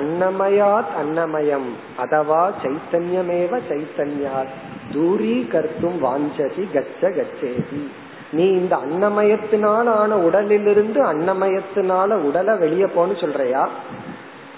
[0.00, 1.68] அன்னமயாத் அன்னமயம்
[1.98, 4.48] அதவா சைத்தன்யமேவ சைத்தன்யாத்
[4.92, 7.90] தூரீ கர்த்தும் வாஞ்சசி கச்ச கச்சேதி.
[8.32, 13.68] நீ இந்த அன்னமயத்தினால் ஆன உடலிலிருந்து அன்னமயத்தினால உடலை வெளியே போன்னு சொல்றியா?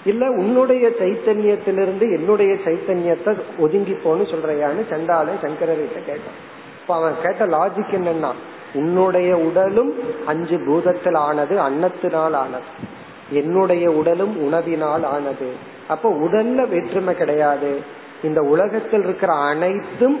[0.03, 6.37] இல்ல உன்னுடைய சைத்தன்யத்திலிருந்து என்னுடைய சைத்தன்யத்தை ஒதுங்கி போன்னு சொல்றியான்னு சண்டாலே சங்கரர்கிட்ட கேட்டான்.
[6.81, 8.31] இப்ப அவன் கேட்ட லாஜிக் என்னன்னா
[8.73, 9.93] உன்னுடைய உடலும்
[10.25, 12.69] அஞ்சு பூதத்தில் ஆனது அன்னத்தினால் ஆனது.
[13.31, 15.49] என்னுடைய உடலும் உணவினால் ஆனது.
[15.87, 17.79] அப்ப உடல்ல வேற்றுமை கிடையாது.
[18.23, 20.19] இந்த உலகத்தில் இருக்கிற அனைத்தும்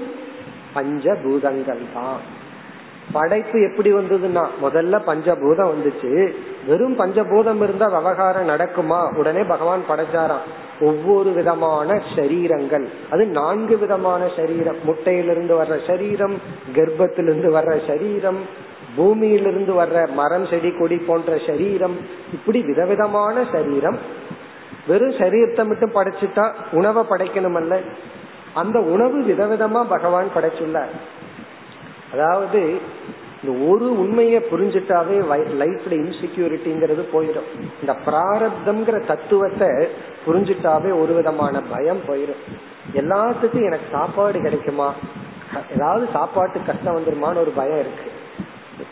[0.73, 2.37] பஞ்ச பூதங்கள் தான்
[3.11, 6.33] படைப்பு எப்படி வந்ததுன்னா முதல்ல பஞ்சபூதம் வந்துச்சு.
[6.67, 9.17] வெறும் பஞ்சபூதம் இருந்தா விவகாரம் நடக்குமா?
[9.17, 10.47] உடனே பகவான் படைச்சாராம்.
[10.79, 12.85] ஒவ்வொரு விதமான சரீரங்கள்.
[13.09, 14.75] அது நான்கு விதமான சரீரம்.
[14.87, 16.33] முட்டையிலிருந்து வர்ற சரீரம்
[16.75, 18.37] கர்ப்பத்திலிருந்து வர்ற சரீரம்
[18.95, 21.97] பூமியிலிருந்து வர்ற மரம் செடி கொடி போன்ற சரீரம்.
[22.33, 23.97] இப்படி விதவிதமான சரீரம்.
[24.87, 27.79] வெறும் சரீரத்தை மட்டும் படைச்சிட்டா உணவை படைக்கணுமல்ல.
[28.53, 30.89] அந்த உணவு விதவிதமா பகவான் படைச்சுள்ளார்.
[32.13, 32.77] அதாவது
[33.43, 35.17] இந்த ஒரு உண்மையை புரிஞ்சுட்டாவே
[35.59, 37.49] லைஃப்ல இன்செக்யூரிட்டிங்கிறது போயிடும்.
[37.79, 39.69] இந்த பிராரப்தம்ங்கிற தத்துவத்தை
[40.27, 42.43] புரிஞ்சுட்டாவே ஒரு விதமான பயம் போயிடும்.
[42.93, 44.93] எல்லாத்துக்கும் எனக்கு சாப்பாடு கிடைக்குமா?
[45.73, 48.11] ஏதாவது சாப்பாட்டு கஷ்டம் வந்துருமான்னு ஒரு பயம் இருக்கு.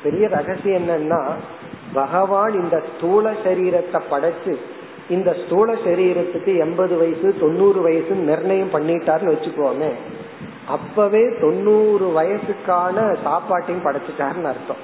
[0.03, 1.21] பெரிய ரகசியம் என்னன்னா
[1.93, 4.55] பகவான் இந்த ஸ்தூல சரீரத்தை படைச்சு
[5.09, 9.91] இந்த ஸ்தூல சரீரத்துக்கு எண்பது வயசு தொண்ணூறு வயசு நிர்ணயம் பண்ணிட்டாருன்னு வச்சுக்கோமே.
[10.67, 14.83] அப்பவே தொண்ணூறு வயசுக்கான சாப்பாட்டையும் படைச்சிட்டாருன்னு அர்த்தம்.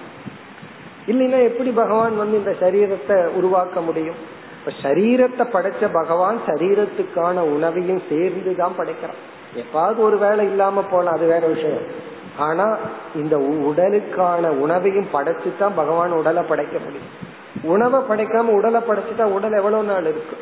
[1.08, 4.16] இல்லைன்னா எப்படி பகவான் வந்து இந்த சரீரத்தை உருவாக்க முடியும்?
[4.60, 9.22] இப்ப சரீரத்தை படைச்ச பகவான் சரீரத்துக்கான உணவையும் சேர்ந்து தான் படைக்கிறான்.
[9.56, 12.12] எப்பாவது ஒரு வேலை இல்லாம போலாம் அது வேற விஷயம்.
[12.38, 12.78] ஆனா
[13.16, 17.32] இந்த உடலுக்கான உணவையும் படைச்சுதான் பகவான் உடலை படைக்க முடியும்.
[17.64, 20.38] உணவை படைக்காம உடலை படைச்சுட்டா உடல் எவ்வளவு நாள் இருக்கு?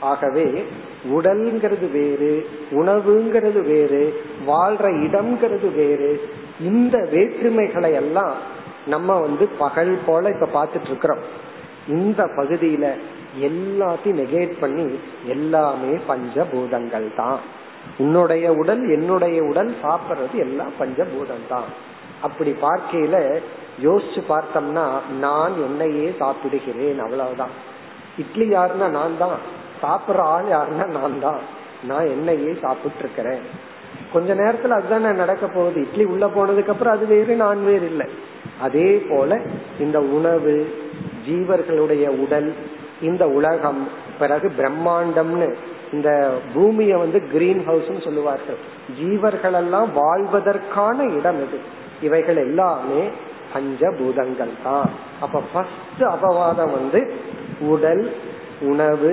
[0.00, 0.64] ஆகவே
[1.10, 6.10] உடல்ங்கிறது வேறு உணவுங்கிறது வேறு வாழ்ற இடம்ங்கிறது வேறு.
[6.60, 8.34] இந்த வேற்றுமைகளை எல்லாம்
[8.86, 11.22] நம்ம வந்து பகல் போல இப்ப பாத்துட்டு இருக்கிறோம்
[11.88, 12.86] இந்த பகுதியில
[13.40, 17.40] எல்லாத்தையும் நெகேட் பண்ணி எல்லாமே பஞ்சபூதங்கள் தான்.
[17.98, 21.68] உன்னுடைய உடல் என்னுடைய உடல் சாப்பிடுறது எல்லாம் பஞ்சபூதம் தான்.
[22.22, 23.16] அப்படி பார்க்கையில
[23.82, 24.86] யோசிச்சு பார்த்தோம்னா
[25.20, 27.54] நான் என்னையே சாப்பிடுகிறேன் அவ்வளவுதான்.
[28.18, 29.36] இட்லி யாருன்னா நான் தான்
[29.82, 31.40] சாப்பிடுற ஆள் யாருன்னா நான் தான்
[31.84, 33.42] நான் என்னையே சாப்பிட்டு இருக்கிறேன்
[34.14, 35.80] கொஞ்ச நேரத்துல அதுதானே நடக்க போகுது.
[35.80, 38.06] இட்லி உள்ள போனதுக்கு அப்புறம் அது வேறு நான் வேறு இல்லை.
[38.60, 39.40] அதே போல
[39.80, 40.54] இந்த உணவு
[41.28, 42.54] ஜீவர்களுடைய உடல்
[43.02, 43.88] இந்த உலகம்
[44.18, 45.48] பிறகு பிரம்மாண்டம்னு
[45.92, 46.10] இந்த
[46.54, 48.60] பூமிய வந்து கிரீன் ஹவுஸ் சொல்லுவார்கள்.
[49.00, 51.58] ஜீவர்கள் எல்லாம் வாழ்வதற்கான இடம் இது.
[52.02, 53.02] இவைகள் எல்லாமே
[53.54, 54.90] பஞ்சபூதங்கள் தான்.
[55.20, 57.00] அப்ப ஃபர்ஸ்ட் அபவாதம் வந்து
[57.60, 58.04] உடல்
[58.60, 59.12] உணவு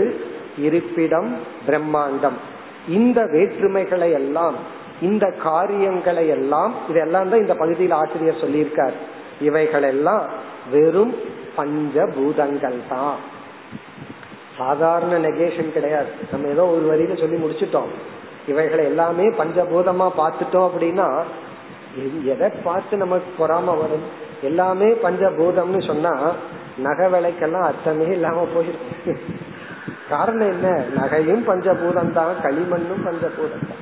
[0.58, 1.30] இருப்பிடம்
[1.68, 2.38] பிரம்மாண்டம்.
[2.88, 4.56] இந்த வேற்றுமைகளை எல்லாம்
[5.02, 8.96] இந்த காரியங்களை எல்லாம் இதெல்லாம் தான் இந்த பகுதியில் ஆசிரியர் சொல்லியிருக்கார்.
[9.48, 10.24] இவைகளெல்லாம்
[10.72, 11.14] வெறும்
[11.58, 13.18] பஞ்சபூதங்கள் தான்.
[14.58, 16.12] சாதாரண நெகேஷன் கிடையாது.
[16.32, 17.92] நம்ம ஏதோ ஒரு வரியில சொல்லி முடிச்சிட்டோம்.
[18.48, 21.08] இவைகளை எல்லாமே பஞ்சபூதமா பார்த்துட்டோம் அப்படின்னா
[22.34, 24.06] எதை பார்த்து நமக்கு பொறாம வரும்?
[24.50, 26.14] எல்லாமே பஞ்சபூதம்னு சொன்னா
[26.88, 29.14] நகை விலைக்கெல்லாம் அர்த்தமே இல்லாம போயிருக்கு.
[30.10, 30.68] காரணம் என்ன?
[31.00, 33.81] நகையும் பஞ்சபூதம் தான் களிமண்ணும் பஞ்சபூதம் தான்.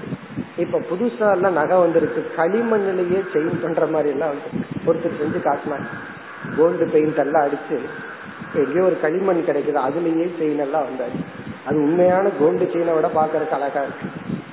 [0.63, 2.21] இப்ப புதுசா எல்லாம் நகை வந்திருக்கு.
[2.37, 4.49] களிமண்ணிலேயே செயின் பண்ற மாதிரி எல்லாம் வந்து
[4.89, 5.89] ஒருத்தர் செஞ்சு காட்டினாங்க
[6.57, 7.77] கோல்டு பெயிண்ட் எல்லாம் அடிச்சு
[8.61, 11.21] எங்கேயோ ஒரு களிமண் கிடைக்குது அதுலயே செயின் எல்லாம் வந்தாச்சு.
[11.67, 14.07] அது உண்மையான கோல்டு செயினை விட பாக்குறதுக்கு அழகா இருக்கு.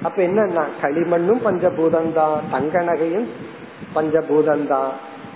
[0.06, 3.28] அப்ப என்னன்னா களிமண்ணும் பஞ்சபூதம் தான் தங்க நகையும்
[3.96, 4.92] பஞ்சபூதம் தான்.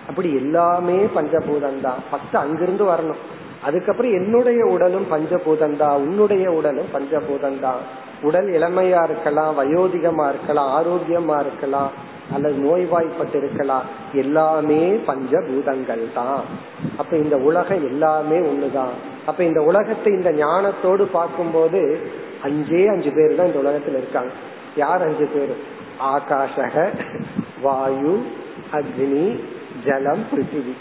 [0.08, 2.00] அப்படி எல்லாமே பஞ்சபூதம் தான்.
[2.10, 3.22] ஃபர்ஸ்ட் அங்கிருந்து வரணும்.
[3.68, 7.82] அதுக்கப்புறம் என்னுடைய உடலும் பஞ்சபூதம் தான் உன்னுடைய உடலும் பஞ்சபூதம் தான்.
[8.22, 11.90] உடல் இளமையா இருக்கலாம் வயோதிகமா இருக்கலாம் ஆரோக்கியமா இருக்கலாம்
[12.34, 16.42] அல்லது நோய்வாய்ப்பட்டு இருக்கலாம் எல்லாமே பஞ்சபூதங்கள் தான்.
[16.96, 18.92] அப்ப இந்த உலகம் எல்லாமே ஒண்ணுதான்.
[19.26, 22.00] அப்ப இந்த உலகத்தை இந்த ஞானத்தோடு பார்க்கும்போது
[22.44, 24.30] அஞ்சே அஞ்சு பேர் தான் இந்த உலகத்துல இருக்காங்க.
[24.76, 25.54] யார் அஞ்சு பேர்?
[26.02, 26.88] ஆகாஷக
[27.62, 28.22] வாயு
[28.72, 29.40] அக்னி
[29.84, 30.74] ஜலம் பிருத்திவி.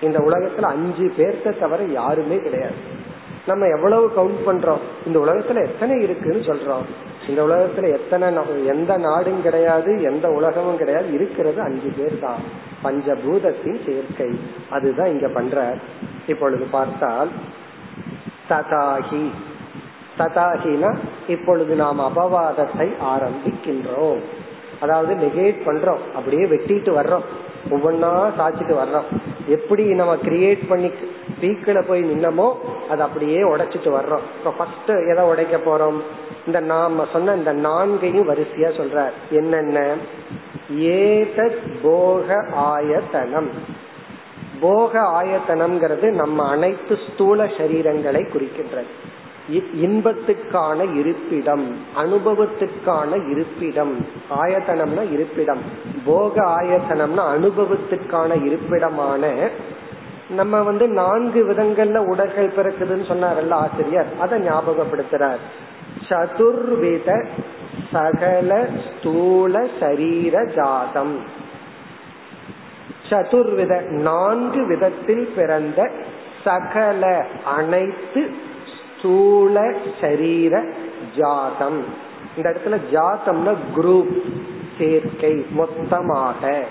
[0.00, 2.74] இந்த உலகத்துல அஞ்சு பேர்த்த தவிர யாருமே கிடையாது.
[3.46, 4.78] நம்ம எவ்வளவு கவுண்ட் பண்றோம்?
[5.06, 6.86] இந்த உலகத்துல எத்தனை இருக்குன்னு சொல்றோம்.
[7.28, 8.34] இந்த உலகத்துல எத்தனை
[8.66, 12.40] எந்த நாடும் கிடையாது எந்த உலகமும் கிடையாது இருக்கிறது அஞ்சு பேர் தான்
[12.84, 14.40] பஞ்சபூதத்தின் சேர்க்கை.
[14.70, 15.76] அதுதான் இங்க பண்ற
[16.26, 17.28] இப்பொழுது பார்த்தால்
[18.48, 19.30] ததாகி
[20.18, 20.96] ததாகினா
[21.28, 24.20] இப்பொழுது நாம் அபவாதத்தை ஆரம்பிக்கின்றோம்.
[24.80, 26.02] அதாவது நெகேட் பண்றோம்.
[26.14, 27.26] அப்படியே வெட்டிட்டு வர்றோம்.
[27.70, 29.08] ஒவ்வொன்னா சாச்சிட்டு வர்றோம்.
[29.46, 30.90] எப்படி நம்ம கிரியேட் பண்ணி
[31.40, 32.52] பீக்கில போய் நின்னமோ
[32.88, 34.24] அது அப்படியே உடைச்சிட்டு வர்றோம்.
[34.38, 36.00] இப்ப ஃபர்ஸ்ட் எதை உடைக்க போறோம்?
[36.46, 39.94] இந்த நாம சொன்ன இந்த நான்கையும் வரிசையா சொல்ற என்னென்ன?
[40.78, 43.48] ஏதத் போக ஆயத்தனம்.
[44.60, 48.86] போக ஆயத்தனம்ங்கிறது நம்ம அனைத்து ஸ்தூல சரீரங்களை குறிக்கின்றது.
[49.82, 54.06] இன்பத்துக்கான இருப்பிடம் அனுபவத்துக்கான இருப்பிடம்.
[54.40, 55.62] ஆயத்தனம்னா இருப்பிடம்.
[56.04, 59.48] போக ஆயத்தனம்னா அனுபவத்துக்கான இருப்பிடமான
[60.28, 64.06] நம்ம வந்து நான்கு விதங்கள்ல உடல்கள் பிறக்குதுன்னு சொன்னார்ல ஆசிரியர்.
[64.20, 65.36] அதை ஞாபகப்படுத்துறார்.
[66.08, 67.26] சதுர்வித
[67.92, 71.24] சகல ஸ்தூல சரீர ஜாதம்.
[73.08, 75.90] சதுர்வித நான்கு விதத்தில் பிறந்த
[76.44, 78.34] சகல அனைத்து
[78.98, 80.64] ஸ்தூல சரீர
[81.16, 81.84] ஜாதம்.
[82.36, 84.20] இந்த இடத்துல ஜாதம்னா குரூப்
[84.78, 86.64] சேர்க்கை மொத்தமாக.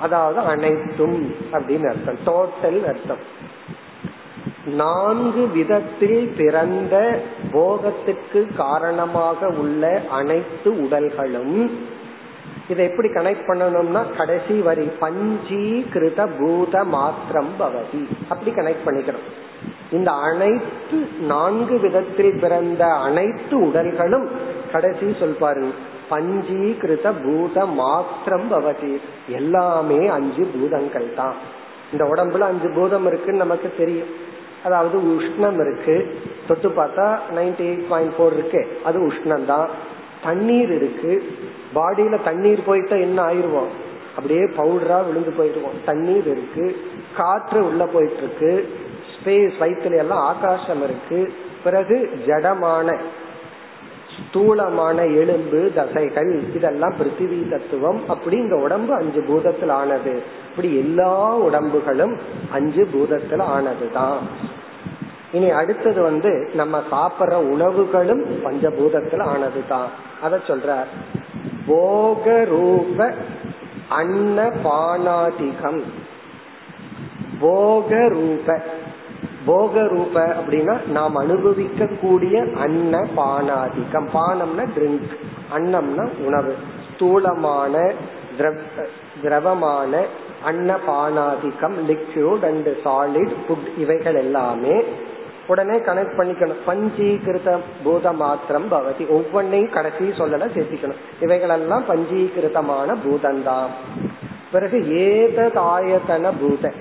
[0.00, 2.18] அதாவது அனைத்தும் அப்படின்னு அர்த்தம்.
[2.26, 3.22] டோட்டல் அர்த்தம்.
[4.66, 6.94] நான்கு விதத்தில் பிறந்த
[7.52, 11.70] போகத்துக்கு காரணமாக உள்ள அனைத்து உடல்களும்
[12.68, 18.02] இதை எப்படி கனெக்ட் பண்ணணும்னா கடைசி வரி பஞ்சீகிருத பூத மாத்திரம் பவதி.
[18.28, 19.28] அப்படி கனெக்ட் பண்ணிக்கிறோம்
[19.90, 24.26] இந்த அனைத்து நான்கு விதத்தில் பிறந்த அனைத்து உடல்களும்
[24.72, 25.66] கடைசி சொல்பாரு
[26.10, 29.00] பஞ்சீகிருத பூத மாத்திரம் பவதி.
[29.28, 31.34] எல்லாமே அஞ்சு பூதங்கள் தான்
[31.92, 34.08] இந்த உடம்புல அஞ்சு பூதம் இருக்குன்னு நமக்கு தெரியும்.
[34.64, 36.18] அதாவது உஷ்ணம் இருக்கு.
[36.48, 38.78] தொட்டு பார்த்தா நைன்டி எயிட் பாயிண்ட் ஃபோர் இருக்கு.
[38.84, 39.68] அது உஷ்ணம் தான்
[40.24, 41.22] தண்ணீர் இருக்கு.
[41.74, 43.70] பாடியில தண்ணீர் போயிட்டா என்ன ஆயிருவோம்?
[44.16, 45.84] அப்படியே பவுடரா விழுந்து போயிடுவோம்.
[45.84, 46.80] தண்ணீர் இருக்கு.
[47.16, 48.68] காற்று உள்ள போயிட்டு இருக்கு.
[49.14, 51.32] ஸ்பேஸ் வயிற்றுல எல்லாம் ஆகாசம் இருக்கு.
[51.64, 52.96] பிறகு ஜடமான
[54.28, 60.22] ஸ்தூலமான எலும்பு தசைகள் இதெல்லாம் பிருத்திவி தத்துவம் அப்படி இந்த உடம்பு அஞ்சு பூதத்தில் ஆனது.
[60.50, 62.18] இப்படி எல்லா உடம்புகளும்
[62.52, 64.18] அஞ்சு பூதத்தில் ஆனதுதான்.
[65.32, 69.88] இனி அடுத்தது வந்து நம்ம சாப்பிடுற உணவுகளும் பஞ்சபூதத்தில் ஆனதுதான்.
[70.22, 70.76] அத சொல்ற
[71.66, 73.14] போக ரூப
[73.88, 75.82] அன்ன பானாதிகம்
[77.40, 78.60] போக ரூப
[79.46, 84.08] போக ரூப அப்படின்னா நாம் அனுபவிக்க கூடிய அன்ன பானாதிக்கம்.
[84.14, 85.12] பானம்னா ட்ரிங்க்
[85.56, 86.54] அன்னம்னா உணவு.
[86.94, 87.92] ஸ்தூலமான
[89.22, 90.02] திரவமான
[90.44, 94.82] அன்ன பானாதிக்கம் லிக்யூட் அண்ட் சாலிட் ஃபுட் இவைகள் எல்லாமே
[95.46, 96.60] உடனே கனெக்ட் பண்ணிக்கணும்.
[96.66, 99.04] பஞ்சீகிருத பூத மாத்திரம் பவதி.
[99.16, 101.00] ஒவ்வொன்னையும் கடைசி சொல்லல சேர்த்திக்கணும்.
[101.20, 103.70] இவைகளெல்லாம் பஞ்சீகிருதமான பூதந்தான்
[104.52, 104.78] பிறகு
[105.08, 106.72] ஏததாயத்தன பூத.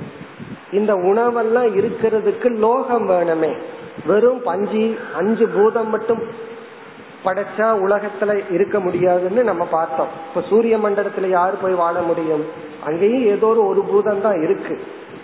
[0.72, 3.52] இந்த உணவெல்லாம் இருக்கிறதுக்கு லோகம் வேணுமே.
[4.08, 6.22] வெறும் பஞ்சி அஞ்சு பூதம் மட்டும்
[7.26, 10.08] படைச்சா உலகத்துல இருக்க முடியாதுன்னு நம்ம பார்த்தோம்.
[10.28, 12.46] இப்ப சூரிய மண்டலத்துல யாரு போய் வாழ முடியும்?
[12.86, 14.80] அங்கேயும் ஏதோ ஒரு பூதம் தான் இருக்கு.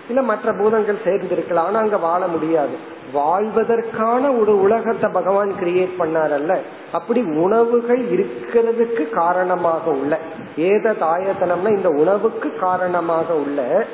[0.07, 2.93] இல்ல மற்ற பூதங்கள் சேர்ந்து இருக்கலாம் ஆனா அங்க வாழ முடியாது.
[3.13, 6.59] வாழ்வதற்கான ஒரு உலகத்தை பகவான் கிரியேட் பண்ணாரல்ல.
[6.91, 10.19] அப்படி உணவுகள் இருக்கிறதுக்கு காரணமாக உள்ள.
[10.57, 13.87] ஏத தாயத்தனம்னா இந்த உணவுக்கு காரணமாக உள்ள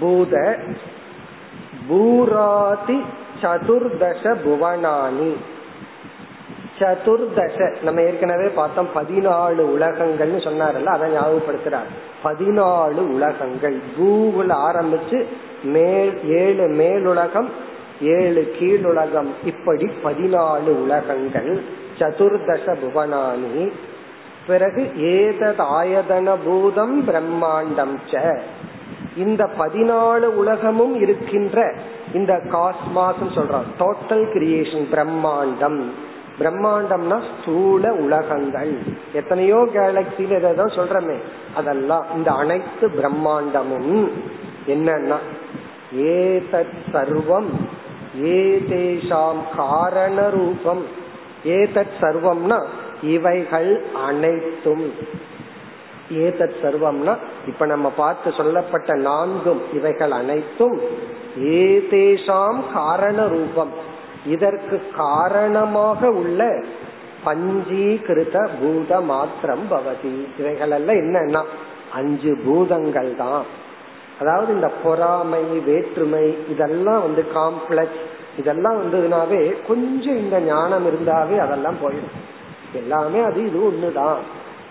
[0.00, 0.58] பூத
[1.90, 3.04] பூராதி
[3.42, 5.34] சதுர்தச புவனானி.
[6.78, 11.90] சதுர்தச நம்ம ஏற்கனவே பார்த்தோம் பதினாலு உலகங்கள்னு சொன்னார்ல அதை ஞாபகப்படுத்துறார்.
[12.24, 13.78] பதினாலு உலகங்கள்.
[13.98, 15.24] பூவுல ஆரம்பிச்சு
[15.62, 17.48] மேல் ஏழு மேலுலகம்
[18.00, 19.28] ஏழு கீழுலகம்.
[19.44, 21.62] இப்படி பதினாலு உலகங்கள்.
[21.98, 23.72] சதுர்தச புவனானி.
[24.46, 28.40] பிறகு ஏதத் ஆயதன பூதம் பிரம்மாண்டம் ச.
[29.20, 31.74] இந்த பதினாலு உலகமும் இருக்கின்ற
[32.14, 35.80] இந்த காஸ்மாஸ் சொல்றோம் டோட்டல் கிரியேஷன் பிரம்மாண்டம்.
[36.38, 38.72] பிரம்மாண்டம்னா ஸ்தூல உலகங்கள்.
[39.12, 41.16] எத்தனையோ கேலக்சியில ஏதோ சொல்றமே.
[41.54, 44.08] அதெல்லாம் இந்த அனைத்து பிரம்மாண்டமும்
[44.66, 45.18] என்னன்னா
[45.98, 47.50] ஏதத் சர்வம்
[48.22, 50.82] ஏதேஷாம் காரண ரூபம்
[51.44, 52.58] ஏதத் சர்வம்னா
[53.02, 53.72] இவைகள்
[54.06, 54.92] அனைத்தும்.
[56.10, 60.80] ஏதத் சர்வம்னா இப்ப நம்ம பார்த்து சொல்லப்பட்ட நான்கும் இவைகள் அனைத்தும்
[61.38, 63.72] ஏதேஷாம் காரண ரூபம்
[64.26, 66.64] இதற்கு காரணமாக உள்ள
[67.24, 70.26] பஞ்சீகிருத பூத மாத்திரம் பவதி.
[70.38, 71.42] இவைகள் எல்லாம் என்னன்னா
[71.92, 73.44] அஞ்சு பூதங்கள் தான்.
[74.20, 78.02] அதாவது இந்த பொறாமை வேற்றுமை இதெல்லாம் வந்து காம்ப்ளெக்ஸ்
[78.38, 82.18] இதெல்லாம் வந்ததுனாவே கொஞ்சம் இந்த ஞானம் இருந்தாவே அதெல்லாம் போயிடும்.
[82.72, 84.16] எல்லாமே அது இது ஒண்ணுதான்.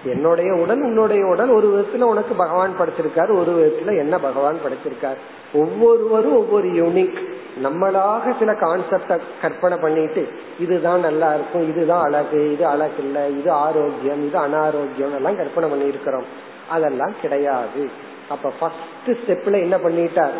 [0.03, 5.15] என்னுடைய உடல் உன்னுடைய உடல் ஒரு விதத்துல உனக்கு பகவான் படைச்சிருக்காரு ஒரு விதத்துல என்ன பகவான் படைச்சிருக்காரு.
[5.53, 7.17] ஒவ்வொருவரும் ஒவ்வொரு யூனிக்
[7.63, 10.27] நம்மளாக சில கான்செப்ட கற்பனை பண்ணிட்டு
[10.59, 15.87] இதுதான் நல்லா இருக்கும் இதுதான் அழகு இது அழகு இல்ல இது ஆரோக்கியம் இது அனாரோக்கியம் எல்லாம் கற்பனை பண்ணி
[15.87, 16.23] இருக்கிறோம்
[16.69, 17.89] அதெல்லாம் கிடையாது.
[18.29, 20.31] அப்ப ஃபர்ஸ்ட் ஸ்டெப்ல என்ன பண்ணிட்டார்?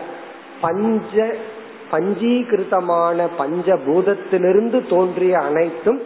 [0.62, 1.28] பஞ்ச
[1.92, 6.02] பஞ்சீகிருதமான பஞ்சபூதத்திலிருந்து தோன்றிய அனைத்தும்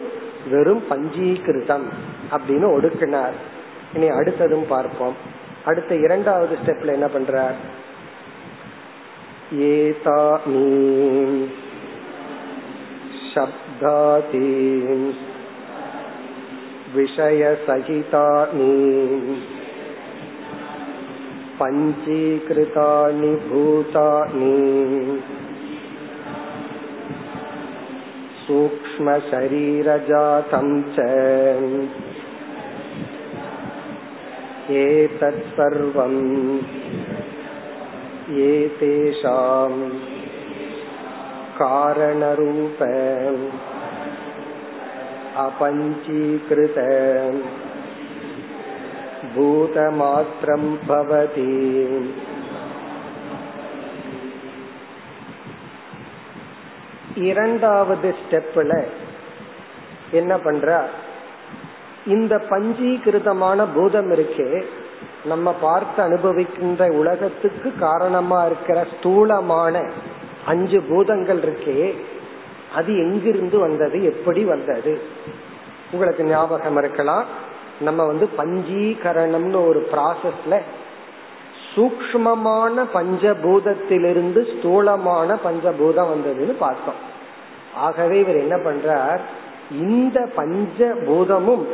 [0.50, 1.84] வெறும் பஞ்சீகிருதம்
[2.31, 3.37] அப்படின்னு ஒடுக்கினார்
[3.93, 5.15] இனி அடுத்ததும் பார்ப்போம்
[5.65, 7.57] அடுத்த இரண்டாவது ஸ்டெப்ல என்ன பண்றார்
[9.69, 11.41] ஏதானீம்
[13.31, 15.09] शब्दादीन्
[16.95, 18.69] विषयसहितानि
[21.59, 24.55] पञ्चीकृतानि भूतानि
[29.41, 30.97] सूक्ष्मशरीरजातं च
[34.81, 36.21] एतत्सर्वम्
[38.47, 39.81] एतेषाम्
[41.59, 42.81] कारणरूप
[45.45, 46.77] अपञ्चीकृत
[49.35, 51.51] भूतमात्रं भवति
[57.29, 58.73] இரண்டாவது ஸ்டெப்ல
[60.13, 60.69] என்ன பண்ற
[62.06, 64.64] இந்த பஞ்சீகிருதமான பூதம் இருக்கே
[65.24, 69.90] நம்ம பார்த்து அனுபவிக்கின்ற உலகத்துக்கு காரணமா இருக்கிற ஸ்தூலமான
[70.46, 71.94] அஞ்சு பூதங்கள் இருக்கே
[72.74, 75.00] அது எங்கிருந்து வந்தது எப்படி வந்தது?
[75.92, 77.24] உங்களுக்கு ஞாபகம் இருக்கலாம்.
[77.80, 80.60] நம்ம வந்து பஞ்சீகரணம்னு ஒரு ப்ராசஸ்ல
[81.74, 87.00] சூக்மமான பஞ்சபூதத்திலிருந்து ஸ்தூலமான பஞ்சபூதம் வந்ததுன்னு பார்த்தோம்.
[87.74, 89.18] ஆகவே இவர் என்ன பண்றார்?
[89.70, 91.64] இந்த பஞ்சபூதமும்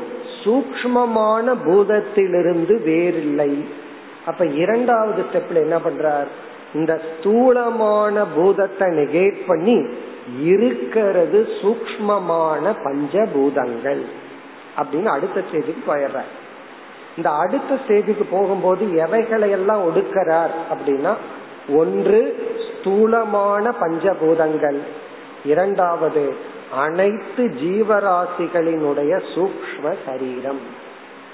[0.44, 3.64] சூக்மமான பூதத்திலிருந்து வேறில்லை.
[4.26, 6.30] அப்ப இரண்டாவது ஸ்டெப்ல என்ன பண்றார்?
[6.74, 9.86] இந்த ஸ்தூலமான பூதத்தை நெகேட் பண்ணி
[10.42, 14.02] இருக்கிறது சூக்மமான பஞ்சபூதங்கள்.
[14.76, 16.20] அப்படின்னு அடுத்த ஸ்டேஜுக்கு போயிடுற
[17.16, 21.12] இந்த அடுத்த ஸ்டேஜுக்கு போகும்போது எவைகளை எல்லாம் ஒடுக்கிறார் அப்படின்னா
[21.76, 22.20] ஒன்று
[22.66, 24.78] ஸ்தூலமான பஞ்சபூதங்கள்.
[25.44, 26.24] இரண்டாவது
[26.74, 30.58] அனைத்து ஜீவராசிகளினுடைய சூக்ம சரீரம்.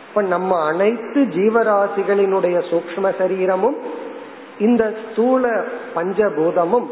[0.09, 3.76] இப்ப நம்ம அனைத்து ஜீவராசிகளினுடைய சூக்ம சரீரமும்
[4.59, 5.64] இந்த ஸ்தூல
[5.95, 6.87] பஞ்சபூதமும்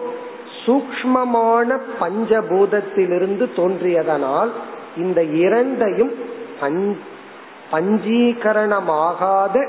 [0.67, 4.51] சூக்மமான பஞ்சபூதத்திலிருந்து தோன்றியதனால்
[4.97, 6.13] இந்த இரண்டையும்
[7.73, 9.69] பஞ்சீகரணமாகாத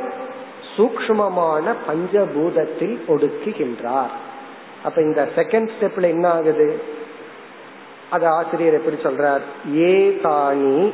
[0.77, 4.13] சூக்மமான பஞ்சபூதத்தில் ஒடுக்குகின்றார்.
[4.83, 6.93] அப்ப இந்த செகண்ட் ஸ்டெப்ல என்ன ஆகுது?
[8.09, 9.41] அது ஆசிரியர் எப்படி சொல்றார்?
[9.75, 10.93] ஏதானி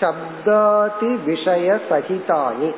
[0.00, 2.74] சப்தாதி விஷய சகிதானி.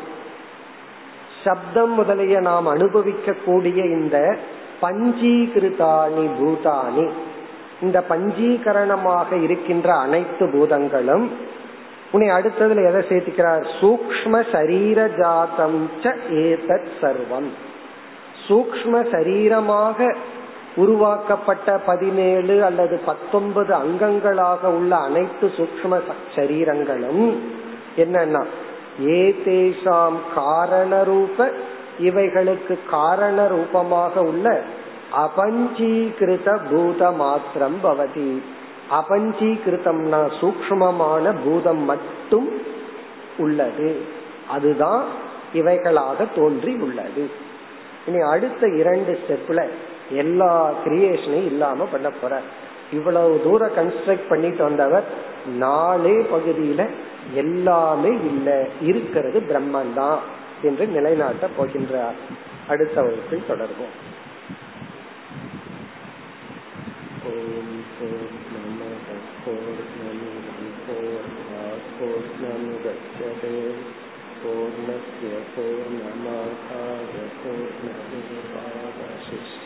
[1.45, 4.37] சப்தம் முதலிய நாம் அனுபவிக்க கூடிய இந்த
[4.83, 7.11] பஞ்சீகிருதானி பூதானி.
[7.83, 11.31] இந்த பஞ்சீகரணமாக இருக்கின்ற அனைத்து பூதங்களும்
[12.13, 13.69] உன்னை அடுத்ததுல எதை சேர்த்திக்கிறார்?
[13.81, 15.91] சூக்ம சரீர ஜாதம்
[16.31, 17.49] ஏதத் சர்வம்.
[18.49, 20.17] சூக்ம சரீரமாக
[20.77, 26.01] உருவாக்கப்பட்ட பதினேழு அல்லது பத்தொன்பது அங்கங்களாக உள்ள அனைத்து சூக்ம
[26.37, 27.37] சரீரங்களும்
[27.97, 28.45] என்னன்னா
[29.05, 31.51] ஏதேஷாம் காரணரூப
[32.01, 34.61] இவைகளுக்கு காரண ரூபமாக உள்ள
[35.17, 38.43] அபஞ்சீகிருத பூத மாத்திரம் பவதி.
[38.91, 42.49] அபஞ்சீகிருத்தம்னா சூக்மமான பூதம் மட்டும்
[43.39, 44.01] உள்ளது.
[44.49, 45.05] அதுதான்
[45.55, 47.31] இவைகளாக தோன்றி உள்ளது.
[48.07, 49.69] இனி அடுத்த இரண்டு ஸ்டெப்ல
[50.11, 52.41] எல்லா கிரியேஷனையும் இல்லாம பண்ண போற.
[52.93, 55.05] இவ்வளவு தூரம் கன்ஸ்ட்ரக்ட் பண்ணிட்டு வந்தவர்
[55.59, 56.89] நாலே பகுதியில
[57.35, 58.59] எல்லாமே இல்லை.
[58.81, 60.21] இருக்கிறது பிரம்மன் தான்
[60.63, 62.19] என்று நிலைநாட்ட போகின்றார்.
[62.69, 63.95] அடுத்த வகுப்பில் தொடர்போம்
[67.31, 69.09] ஓம் பூர்ணமத
[69.45, 70.69] பூர்ணமிதம்
[71.99, 73.57] பூர்ணமுதட்சதே
[74.43, 76.80] பூர்ணஸ்ய பூர்ணமாதாய